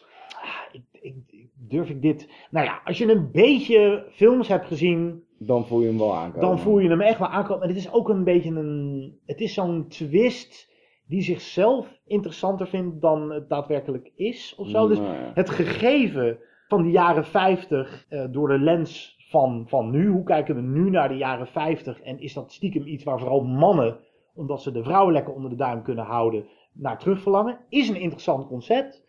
[0.43, 2.29] ah, ik, ik- durf ik dit.
[2.51, 5.23] Nou ja, als je een beetje films hebt gezien.
[5.47, 6.49] Dan voel je hem wel aankomen.
[6.49, 7.63] Dan voel je hem echt wel aankomen.
[7.63, 9.19] En het is ook een beetje een.
[9.27, 10.71] Het is zo'n twist
[11.07, 14.55] die zichzelf interessanter vindt dan het daadwerkelijk is.
[14.59, 14.89] Of zo.
[14.89, 15.31] Dus Nou ja.
[15.35, 16.39] het gegeven
[16.69, 20.09] van de jaren 50 eh, door de lens van, van nu.
[20.09, 22.01] Hoe kijken we nu naar de jaren 50?
[22.01, 23.99] En is dat stiekem iets waar vooral mannen,
[24.35, 27.59] omdat ze de vrouwen lekker onder de duim kunnen houden, naar terugverlangen?
[27.69, 29.05] Is een interessant concept.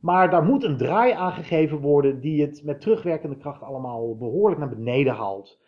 [0.00, 4.60] Maar daar moet een draai aan gegeven worden die het met terugwerkende kracht allemaal behoorlijk
[4.60, 5.58] naar beneden haalt.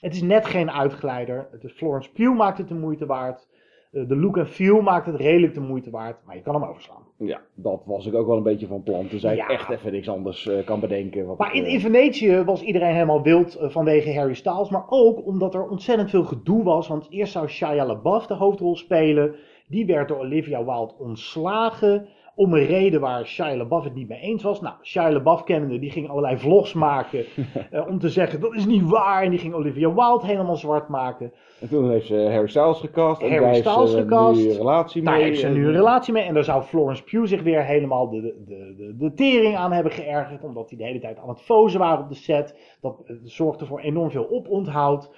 [0.00, 0.68] Het is net geen.
[0.68, 3.48] Het is Florence Pugh maakt het de moeite waard.
[3.92, 6.64] Eh, de look en feel maakt het redelijk de moeite waard, maar je kan hem
[6.64, 7.02] overslaan.
[7.18, 9.08] Ja, dat was ik ook wel een beetje van plan.
[9.08, 9.46] Toen ik Ja.
[9.48, 11.26] echt even niks anders eh, kan bedenken.
[11.26, 14.68] Wat Maar ik, in, eh, in Venetië was iedereen helemaal wild vanwege Harry Styles.
[14.70, 16.88] Maar ook omdat er ontzettend veel gedoe was.
[16.88, 19.34] Want eerst zou Shia LaBeouf de hoofdrol spelen.
[19.68, 22.08] Die werd door Olivia Wilde ontslagen.
[22.34, 24.60] Om een reden waar Shia LaBeouf het niet mee eens was.
[24.60, 27.24] Nou, Shia LaBeouf kennende, die ging allerlei vlogs maken.
[27.70, 29.22] eh, om te zeggen, dat is niet waar.
[29.22, 31.32] En die ging Olivia Wilde helemaal zwart maken.
[31.60, 33.22] En toen heeft ze Harry Styles gecast.
[33.22, 34.40] En Harry heeft Styles gecast.
[34.40, 35.14] nu een relatie mee.
[35.14, 36.22] Daar heeft ze nu een En- relatie mee.
[36.24, 39.72] En daar zou Florence Pugh zich weer helemaal de, de, de, de, de tering aan
[39.72, 40.44] hebben geërgerd.
[40.44, 42.76] Omdat die de hele tijd aan het fozen waren op de set.
[42.80, 45.10] Dat eh, zorgde voor enorm veel oponthoud.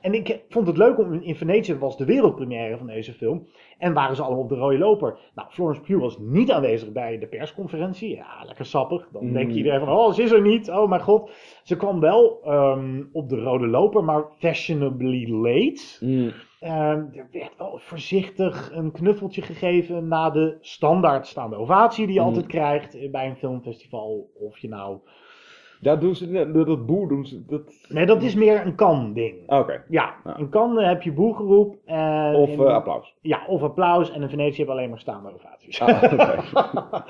[0.00, 3.46] En ik vond het leuk om in Venetië, was de wereldpremière van deze film.
[3.78, 5.18] En waren ze allemaal op de rode loper.
[5.34, 8.14] Nou, Florence Pugh was niet aanwezig bij de persconferentie.
[8.16, 9.08] Ja, lekker sappig.
[9.12, 9.32] Dan Mm.
[9.32, 10.70] denkt iedereen van, oh, ze is er niet.
[10.70, 11.30] Oh mijn god.
[11.62, 15.82] Ze kwam wel ehm, op de rode loper, maar fashionably late.
[16.00, 16.30] Mm.
[16.60, 22.20] Ehm, er werd wel voorzichtig een knuffeltje gegeven na de standaard staande ovatie die je
[22.20, 22.26] Mm.
[22.26, 24.30] altijd krijgt bij een filmfestival.
[24.38, 24.98] Of je nou...
[25.80, 27.60] Daar doen ze, dat, dat boer doen ze, dat...
[27.88, 29.34] Nee, dat is meer een kan-ding.
[29.46, 29.84] Oké.
[29.88, 31.76] Ja, in Cannes heb je boegeroep.
[31.84, 33.14] En Of in- eh, applaus.
[33.20, 34.10] Ja, of applaus.
[34.12, 35.80] En in Venetië we alleen maar staande ovaties.
[35.80, 36.02] Ah,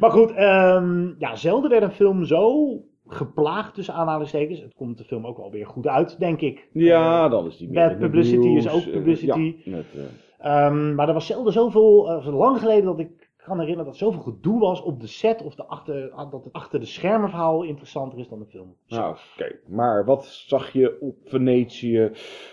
[0.00, 2.72] maar goed, ehm, ja, zelden werd een film zo
[3.06, 4.60] geplaagd tussen aanhalingstekens.
[4.60, 6.68] Het komt de film ook wel weer goed uit, denk ik.
[6.72, 9.56] Ja, dan is die meer Bad publicity is ook eh, publicity.
[9.64, 10.02] ja, met, eh,
[10.38, 14.20] Ehm, maar er was zelden zoveel, uh, lang geleden dat ik kan herinneren dat zoveel
[14.22, 15.42] gedoe was op de set.
[15.42, 18.74] Of de achter, ah, dat het achter de schermen verhaal interessanter is dan de film.
[18.88, 19.56] Nou, oké.
[19.66, 22.10] Maar wat zag je op Venetië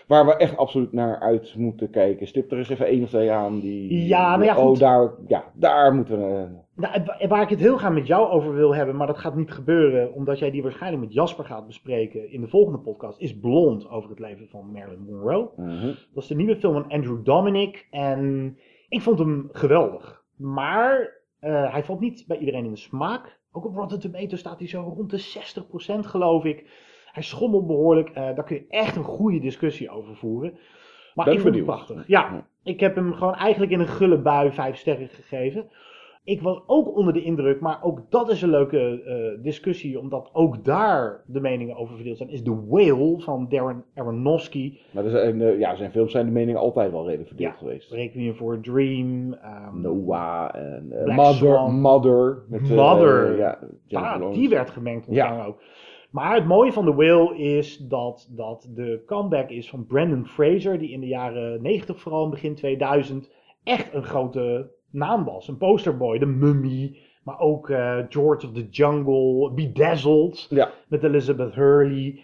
[0.08, 2.28] waar we echt absoluut naar uit moeten kijken?
[2.28, 4.06] Stip er eens even één of twee aan die...
[4.08, 4.80] Ja, nou ja, Oh, goed.
[4.80, 6.48] daar, ja, daar moeten we...
[6.76, 9.52] Nou, waar ik het heel graag met jou over wil hebben, maar dat gaat niet
[9.52, 13.90] gebeuren, omdat jij die waarschijnlijk met Jasper gaat bespreken in de volgende podcast, is Blond
[13.90, 15.50] over het leven van Marilyn Monroe.
[15.56, 15.86] mhm.
[16.14, 18.58] Dat is de nieuwe film van Andrew Dominic en
[18.90, 20.21] ik vond hem geweldig.
[20.42, 23.40] Maar eh, hij valt niet bij iedereen in de smaak.
[23.52, 25.64] Ook op Rotten Tomatoes staat hij zo rond de
[26.04, 26.70] 60% geloof ik.
[27.12, 28.10] Hij schommelt behoorlijk.
[28.10, 30.58] eh, daar kun je echt een goede discussie over voeren.
[31.14, 32.08] Maar Ben ik vond het prachtig.
[32.08, 35.70] Ja, ik heb hem gewoon eigenlijk in een gulle bui vijf sterren gegeven.
[36.24, 40.30] Ik was ook onder de indruk, maar ook dat is een leuke eh, discussie, omdat
[40.34, 42.30] ook daar de meningen over verdeeld zijn.
[42.30, 44.78] Is The Whale van Darren Aronofsky.
[44.92, 47.58] Maar er zijn, eh, ja, zijn films zijn de meningen altijd wel redelijk verdeeld Ja,
[47.58, 47.92] geweest.
[47.92, 49.34] Requiem for a Dream.
[49.34, 51.34] ehm, Noah en eh, Mother.
[51.34, 51.80] Swan.
[51.82, 52.44] Mother.
[52.50, 53.38] Met, Mother.
[53.38, 53.60] ja,
[53.92, 55.46] Ah, die werd gemengd Ja.
[55.46, 55.62] ook.
[56.12, 60.80] Maar het mooie van The Whale is dat dat de comeback is van Brandon Fraser,
[60.80, 63.32] die in de jaren 90 vooral, begin 2000,
[63.64, 65.48] echt een grote naam was.
[65.48, 70.72] Een posterboy, de Mummy, maar ook eh, George of the Jungle, Bedazzled, Ja.
[70.88, 72.20] met Elizabeth Hurley.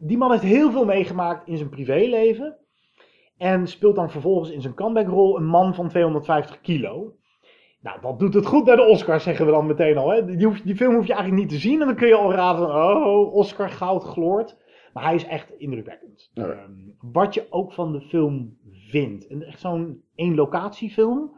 [0.00, 2.56] Die man heeft heel veel meegemaakt in zijn privéleven.
[3.36, 7.12] En speelt dan vervolgens in zijn comeback-rol een man van 250 kilo.
[7.80, 10.10] Nou, dat doet het goed bij de Oscars, zeggen we dan meteen al.
[10.10, 10.24] Hè?
[10.24, 11.80] Die, hoef- die film hoef je eigenlijk niet te zien.
[11.80, 14.56] En dan kun je al raden van, oh, Oscar goud gloort.
[14.92, 16.30] Maar hij is echt indrukwekkend.
[16.34, 18.58] Ehm, wat je ook van de film
[18.90, 19.26] vindt.
[19.26, 21.36] En echt zo'n één locatiefilm.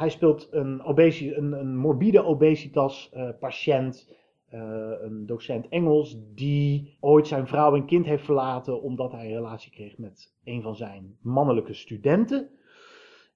[0.00, 4.18] Hij speelt een, obesi een, een morbide obesitas eh, patiënt.
[4.48, 9.34] eh, een docent Engels die ooit zijn vrouw en kind heeft verlaten omdat hij een
[9.34, 12.50] relatie kreeg met een van zijn mannelijke studenten.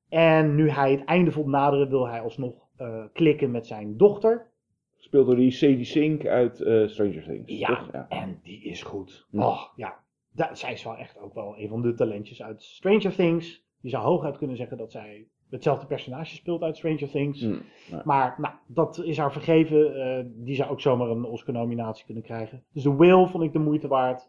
[0.08, 4.50] En nu hij het einde voelt naderen, wil hij alsnog eh, klikken met zijn dochter.
[4.96, 6.56] Speelt door die Sadie Sink uit
[6.90, 7.58] Stranger Things.
[7.58, 7.88] Ja, toch?
[7.92, 8.06] ja.
[8.08, 9.26] en die is goed.
[9.30, 9.46] Ja.
[9.46, 10.02] Oh, ja.
[10.32, 13.64] Da- zij is wel echt ook wel een van de talentjes uit Stranger Things.
[13.80, 17.40] Je zou hooguit kunnen zeggen dat zij hetzelfde personage speelt uit Stranger Things.
[17.40, 17.56] Hm,
[17.90, 18.02] ja.
[18.04, 19.94] Maar nou, dat is haar vergeven.
[19.94, 22.64] Eh, die zou ook zomaar een Oscar-nominatie kunnen krijgen.
[22.72, 24.28] Dus The Whale vond ik de moeite waard.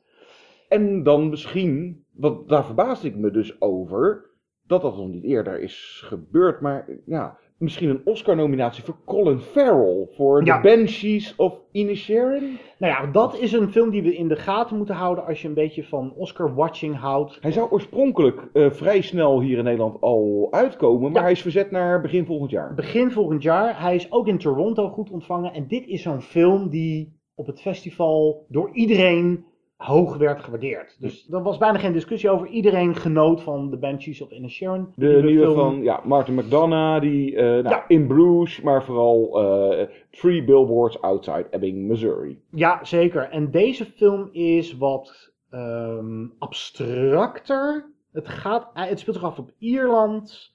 [0.69, 4.29] En dan misschien, want daar verbaasde ik me dus over,
[4.63, 6.61] dat dat nog niet eerder is gebeurd.
[6.61, 10.07] Maar ja, misschien een Oscar-nominatie voor Colin Farrell.
[10.11, 10.61] Voor Ja.
[10.61, 12.57] The Banshees of Inisherin.
[12.77, 15.47] Nou ja, dat is een film die we in de gaten moeten houden als je
[15.47, 17.37] een beetje van Oscar-watching houdt.
[17.41, 21.71] Hij zou oorspronkelijk eh, vrij snel hier in Nederland al uitkomen, maar hij is verzet
[21.71, 22.73] naar begin volgend jaar.
[22.73, 23.81] Begin volgend jaar.
[23.81, 25.53] Hij is ook in Toronto goed ontvangen.
[25.53, 29.45] En dit is zo'n film die op het festival door iedereen
[29.77, 30.95] hoog werd gewaardeerd.
[30.99, 32.47] Dus er was bijna geen discussie over.
[32.47, 34.93] Iedereen genoot van The Banshees of Inisherin.
[34.95, 40.43] De nieuwe van ja, Martin McDonough, die eh, nou, in Bruges, maar vooral eh, Three
[40.43, 42.41] Billboards Outside Ebbing, Missouri.
[42.49, 43.29] Ja, zeker.
[43.29, 47.93] En deze film is wat ehm, abstracter.
[48.11, 50.53] Het, gaat, eh, het speelt zich af op Ierland.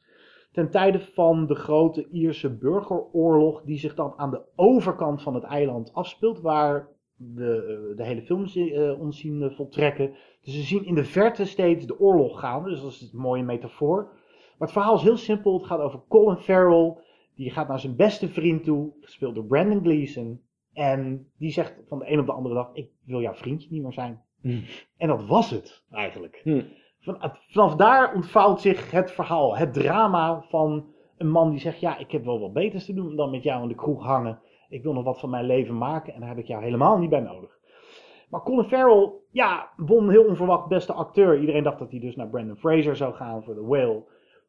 [0.52, 3.62] Ten tijde van de grote Ierse burgeroorlog.
[3.62, 6.40] Die zich dan aan de overkant van het eiland afspeelt.
[6.40, 6.88] Waar
[7.22, 10.14] de, eh, de hele film eh, ons zien eh, voltrekken.
[10.42, 12.64] Dus we zien in de verte steeds de oorlog gaan.
[12.64, 14.02] Dus dat is een mooie metafoor.
[14.58, 15.58] Maar het verhaal is heel simpel.
[15.58, 16.96] Het gaat over Colin Farrell.
[17.34, 20.40] Die gaat naar zijn beste vriend toe, gespeeld door Brandon Gleeson.
[20.72, 23.82] En die zegt van de een op de andere dag: Ik wil jouw vriendje niet
[23.82, 24.22] meer zijn.
[24.96, 26.42] En dat was het eigenlijk.
[27.00, 27.18] Van,
[27.48, 32.10] vanaf daar ontvouwt zich het verhaal, het drama van een man die zegt: Ja, ik
[32.10, 34.38] heb wel wat beters te doen dan met jou in de kroeg hangen.
[34.70, 37.10] Ik wil nog wat van mijn leven maken en daar heb ik jou helemaal niet
[37.10, 37.58] bij nodig.
[38.28, 41.40] Maar Colin Farrell, ja, won heel onverwacht beste acteur.
[41.40, 44.04] Iedereen dacht dat hij dus naar Brandon Fraser zou gaan voor The Whale.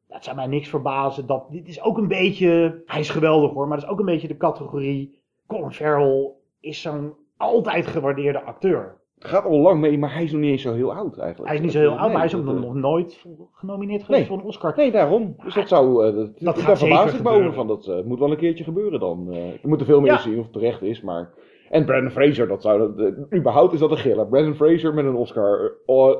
[0.07, 1.27] Dat zou mij niks verbazen.
[1.27, 4.05] Dat, dit is ook een beetje, hij is geweldig hoor, maar dat is ook een
[4.05, 5.19] beetje de categorie.
[5.47, 9.00] Colin Farrell is zo'n altijd gewaardeerde acteur.
[9.25, 11.47] Gaat al lang mee, maar hij is nog niet eens zo heel oud eigenlijk.
[11.47, 13.25] Hij is niet zo heel oud, Nee, maar hij is ook nog, eh, nog nooit
[13.53, 14.29] genomineerd geweest Nee.
[14.29, 14.73] voor een Oscar.
[14.75, 15.35] Nee, daarom.
[15.43, 17.67] Dus dat zou, eh, dat, Dat daar verbaas ik me over van.
[17.67, 19.27] Dat eh, moet wel een keertje gebeuren dan.
[19.31, 20.17] Eh we moeten veel meer Ja.
[20.17, 21.33] zien of het terecht is, maar...
[21.69, 22.95] En Brandon Fraser, dat zou...
[22.95, 24.27] Dat, überhaupt is dat een giller.
[24.27, 25.71] Brandon Fraser met een Oscar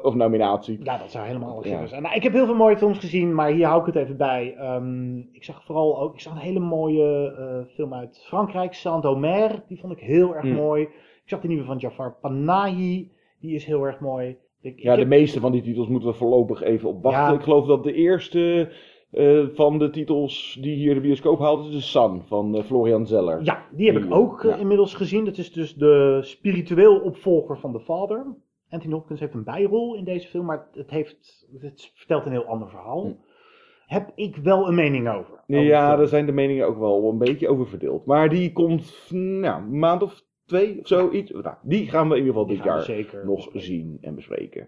[0.02, 0.80] of nominatie.
[0.84, 2.02] Ja, dat zou helemaal een giller zijn.
[2.02, 4.56] Nou, ik heb heel veel mooie films gezien, maar hier hou ik het even bij.
[4.58, 9.64] Ehm, ik zag vooral ook, ik zag een hele mooie film uit Frankrijk, Saint-Omer.
[9.68, 10.54] Die vond ik heel erg Hmm.
[10.54, 10.88] mooi.
[11.32, 14.28] Ik zag de nieuwe van Jafar Panahi, die is heel erg mooi.
[14.62, 17.34] Ik, ik Ja, de meeste van die titels moeten we voorlopig even op wachten.
[17.34, 17.38] Ja.
[17.38, 18.72] Ik geloof dat de eerste
[19.12, 23.08] eh, van de titels die hier de bioscoop haalt is de Sun van eh, Florian
[23.08, 23.44] Zeller.
[23.44, 25.26] Ja, die heb ik ook eh, inmiddels gezien.
[25.26, 28.36] Dat is dus de spiritueel opvolger van The Father.
[28.70, 32.46] Anthony Hopkins heeft een bijrol in deze film, maar het, heeft, het vertelt een heel
[32.46, 33.18] ander verhaal.
[33.86, 35.20] Heb ik wel een mening over.
[35.20, 38.06] over de Ja, daar zijn de meningen ook wel een beetje over verdeeld.
[38.06, 41.10] Maar die komt nou, een maand of of zo.
[41.10, 41.32] Iets.
[41.32, 44.68] Nou, die gaan we in ieder geval Die dit jaar zeker nog zien en bespreken.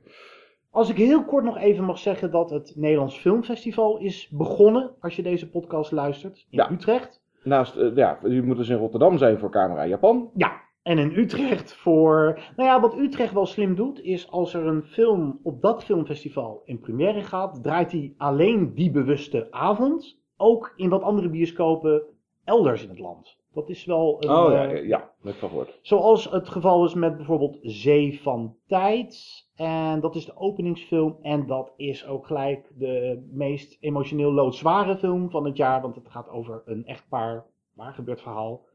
[0.69, 5.15] Als ik heel kort nog even mag zeggen dat het Nederlands Filmfestival is begonnen, als
[5.15, 6.71] je deze podcast luistert, in Ja.
[6.71, 7.21] Utrecht.
[7.43, 10.31] Naast, eh, ja, die moet dus in Rotterdam zijn voor Camera Japan.
[10.35, 12.39] Ja, en in Utrecht voor...
[12.55, 16.61] Nou ja, wat Utrecht wel slim doet, is als er een film op dat filmfestival
[16.65, 22.03] in première gaat, draait hij alleen die bewuste avond, ook in wat andere bioscopen
[22.43, 23.37] elders in het land.
[23.53, 24.29] Dat is wel een...
[24.29, 25.79] oh ja, eh, ja, dat van gehoord.
[25.81, 29.43] Zoals het geval is met bijvoorbeeld Zee van Tijd.
[29.55, 31.17] En dat is de openingsfilm.
[31.21, 35.81] En dat is ook gelijk de meest emotioneel loodzware film van het jaar.
[35.81, 38.65] Want het gaat over een echtpaar, waar gebeurt verhaal.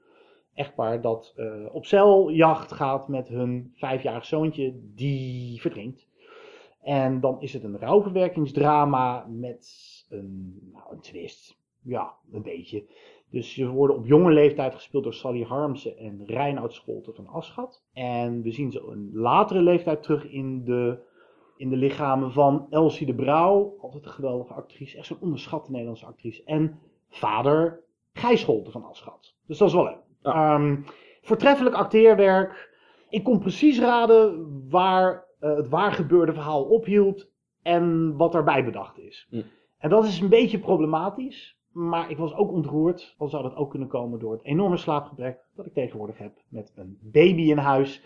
[0.55, 6.09] Echtpaar dat eh, op zeiljacht gaat met hun vijfjarig zoontje die verdrinkt.
[6.83, 9.66] En dan is het een rouwverwerkingsdrama met
[10.09, 11.57] een, nou, een twist.
[11.83, 12.85] Ja, een beetje.
[13.31, 17.85] Dus ze worden op jonge leeftijd gespeeld door Sally Harmsen en Reinoud Scholten van Aschat.
[17.93, 20.99] En we zien ze een latere leeftijd terug in de,
[21.57, 23.76] in de lichamen van Elsie de Brouw.
[23.81, 26.43] Altijd een geweldige actrice, echt zo'n onderschatte Nederlandse actrice.
[26.45, 29.35] En vader Gijs Scholten van Aschat.
[29.47, 30.03] Dus dat is wel leuk.
[30.22, 30.76] Ehm,
[31.20, 32.76] voortreffelijk acteerwerk.
[33.09, 37.31] Ik kon precies raden waar eh, het waar gebeurde verhaal ophield
[37.62, 39.29] en wat daarbij bedacht is.
[39.79, 41.58] En dat is een beetje problematisch.
[41.79, 43.14] Maar ik was ook ontroerd.
[43.18, 46.72] Al zou dat ook kunnen komen door het enorme slaapgebrek dat ik tegenwoordig heb met
[46.76, 48.03] een baby in huis.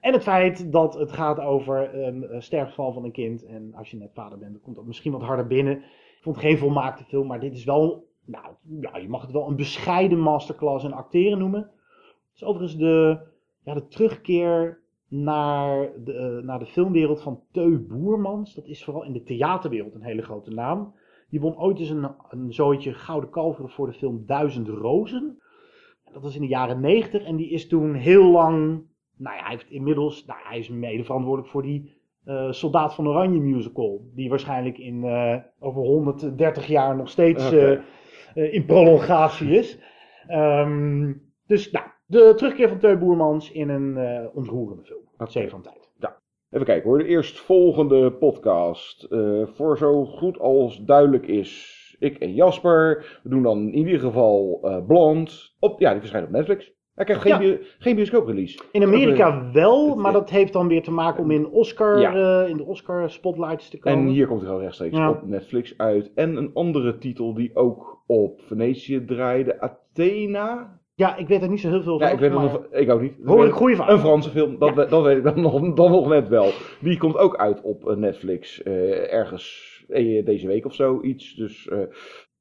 [0.00, 3.44] En het feit dat het gaat over een eh, sterfgeval van een kind.
[3.44, 5.76] En als je net vader bent, dan komt dat misschien wat harder binnen.
[5.76, 8.44] Ik vond geen volmaakte film, maar dit is wel, nou
[8.80, 11.60] ja, je mag het wel een bescheiden masterclass in acteren noemen.
[11.60, 13.18] Het is overigens de,
[13.64, 18.54] ja, de terugkeer naar de, eh, naar de filmwereld van Teu Boermans.
[18.54, 20.94] Dat is vooral in de theaterwereld een hele grote naam.
[21.30, 25.38] Die won ooit eens een, een zooitje Gouden Kalveren voor de film Duizend Rozen.
[26.12, 28.84] Dat was in de jaren 90 en die is toen heel lang.
[29.16, 30.24] Nou ja, hij heeft inmiddels.
[30.24, 34.10] Nou, hij is mede verantwoordelijk voor die eh, Soldaat van Oranje musical.
[34.14, 37.78] Die waarschijnlijk in eh, over 130 jaar nog steeds eh,
[38.34, 39.78] in prolongatie is.
[40.26, 41.12] Ehm,
[41.46, 43.98] dus nou, de terugkeer van Teu Boermans in een
[44.34, 45.28] ontroerende film.
[45.28, 45.85] Zee van Tijd.
[46.50, 49.02] Even kijken hoor, de eerstvolgende podcast.
[49.02, 53.04] Eh, voor zo goed als duidelijk is, ik en Jasper.
[53.22, 55.54] We doen dan in ieder geval eh Blond.
[55.60, 56.74] Op, ja, die verschijnt op Netflix.
[56.94, 57.38] Hij krijgt geen, Ja.
[57.38, 58.58] bio- geen bioscooprelease.
[58.72, 62.42] In Amerika wel, maar dat heeft dan weer te maken om in, Oscar, Ja.
[62.42, 63.98] eh, in de Oscar spotlights te komen.
[63.98, 65.10] En hier komt hij gewoon rechtstreeks Ja.
[65.10, 66.12] op Netflix uit.
[66.14, 70.80] En een andere titel die ook op Venetië draaide, Athena.
[70.98, 72.14] Ja, ik weet er niet zo heel veel Ja, van.
[72.14, 73.14] ik weet het maar- nog, ik ook niet.
[73.24, 73.98] Hoor ik goede verhalen.
[73.98, 76.50] Een Franse film, dat, we- dat weet ik dan nog, dan nog net wel.
[76.80, 81.34] Die komt ook uit op eh, Netflix eh, ergens eh, deze week of zo, iets.
[81.34, 81.68] Dus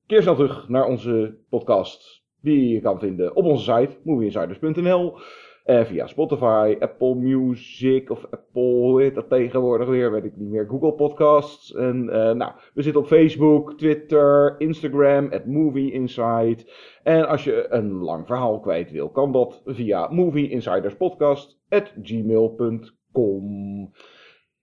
[0.06, 5.18] keer snel terug naar onze podcast, die je kan vinden op onze site, movieinsiders.nl.
[5.66, 10.68] En via Spotify, Apple Music of Apple, hoe dat tegenwoordig weer, weet ik niet meer,
[10.68, 11.74] Google Podcasts.
[11.74, 16.58] En eh, nou, we zitten op Facebook, Twitter, Instagram, at Movie Inside.
[17.04, 23.92] En als je een lang verhaal kwijt wil, kan dat via movieinsiderspodcast at gmail.com.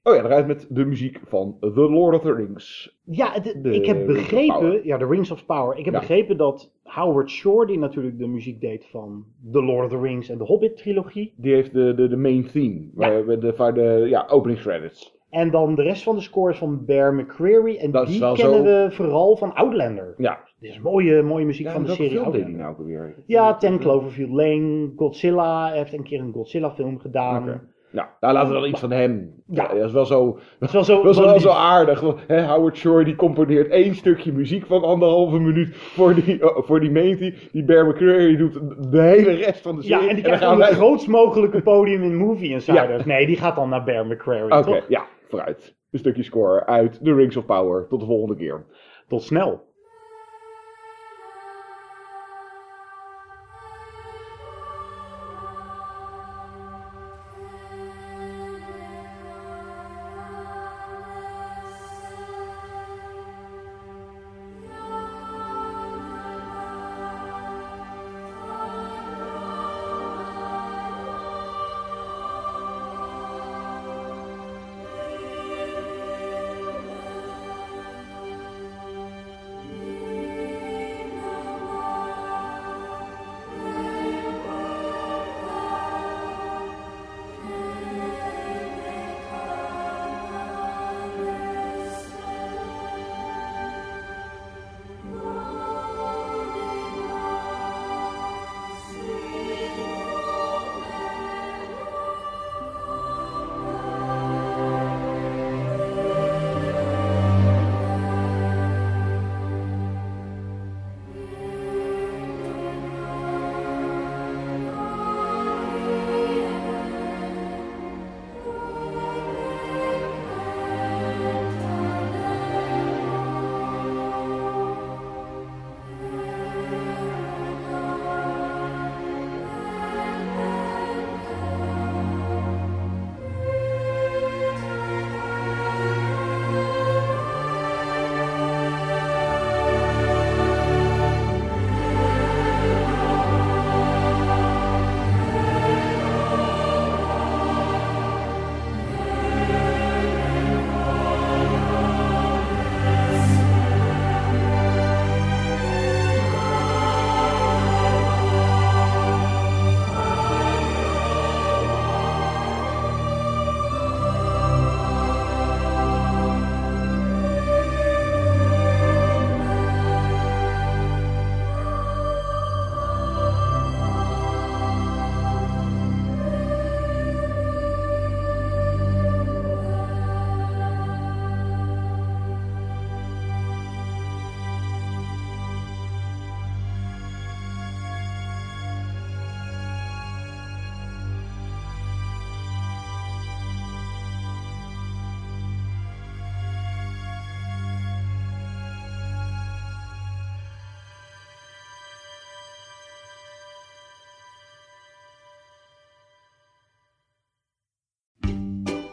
[0.04, 2.96] Oh ja, eruit met de muziek van The Lord of the Rings.
[3.04, 5.78] Ja, De ik heb begrepen, ja, de Rings of Power.
[5.78, 6.00] Ik heb Ja.
[6.00, 10.28] begrepen dat Howard Shore, die natuurlijk de muziek deed van The Lord of the Rings
[10.28, 11.32] en de Hobbit-trilogie.
[11.36, 12.88] Die heeft de, de, de main theme,
[13.26, 15.20] we de, ja, openingscredits.
[15.30, 17.76] En dan de rest van de scores van Bear McCreary.
[17.76, 20.14] En Dat die kennen zo- we vooral van Outlander.
[20.16, 20.38] Ja.
[20.60, 22.58] Dit is mooie, mooie muziek Ja, van de serie film Outlander.
[22.58, 23.14] nou ook alweer?
[23.26, 25.68] Ja, Ten Cloverfield Lane, Godzilla.
[25.68, 27.42] Hij heeft een keer een Godzilla-film gedaan.
[27.42, 27.70] Oké.
[27.92, 29.42] Nou, nou, laten we dan iets van hem.
[29.46, 32.00] Ja, dat is wel zo, dat is wel zo, dat is wel wel zo aardig.
[32.00, 36.64] want, Hè, Howard Shore die componeert één stukje muziek van anderhalve minuut voor die, oh,
[36.64, 37.34] voor die Mainty.
[37.52, 40.02] Die Bear McCreary doet de hele rest van de serie.
[40.02, 43.04] Ja, en die krijgt dan het grootst mogelijke podium in Movie Insiders.
[43.04, 44.84] Nee, die gaat dan naar Bear McCreary, Oké, toch?
[44.88, 45.74] ja, vooruit.
[45.90, 47.86] Een stukje score uit The Rings of Power.
[47.88, 48.64] Tot de volgende keer.
[49.08, 49.70] Tot snel.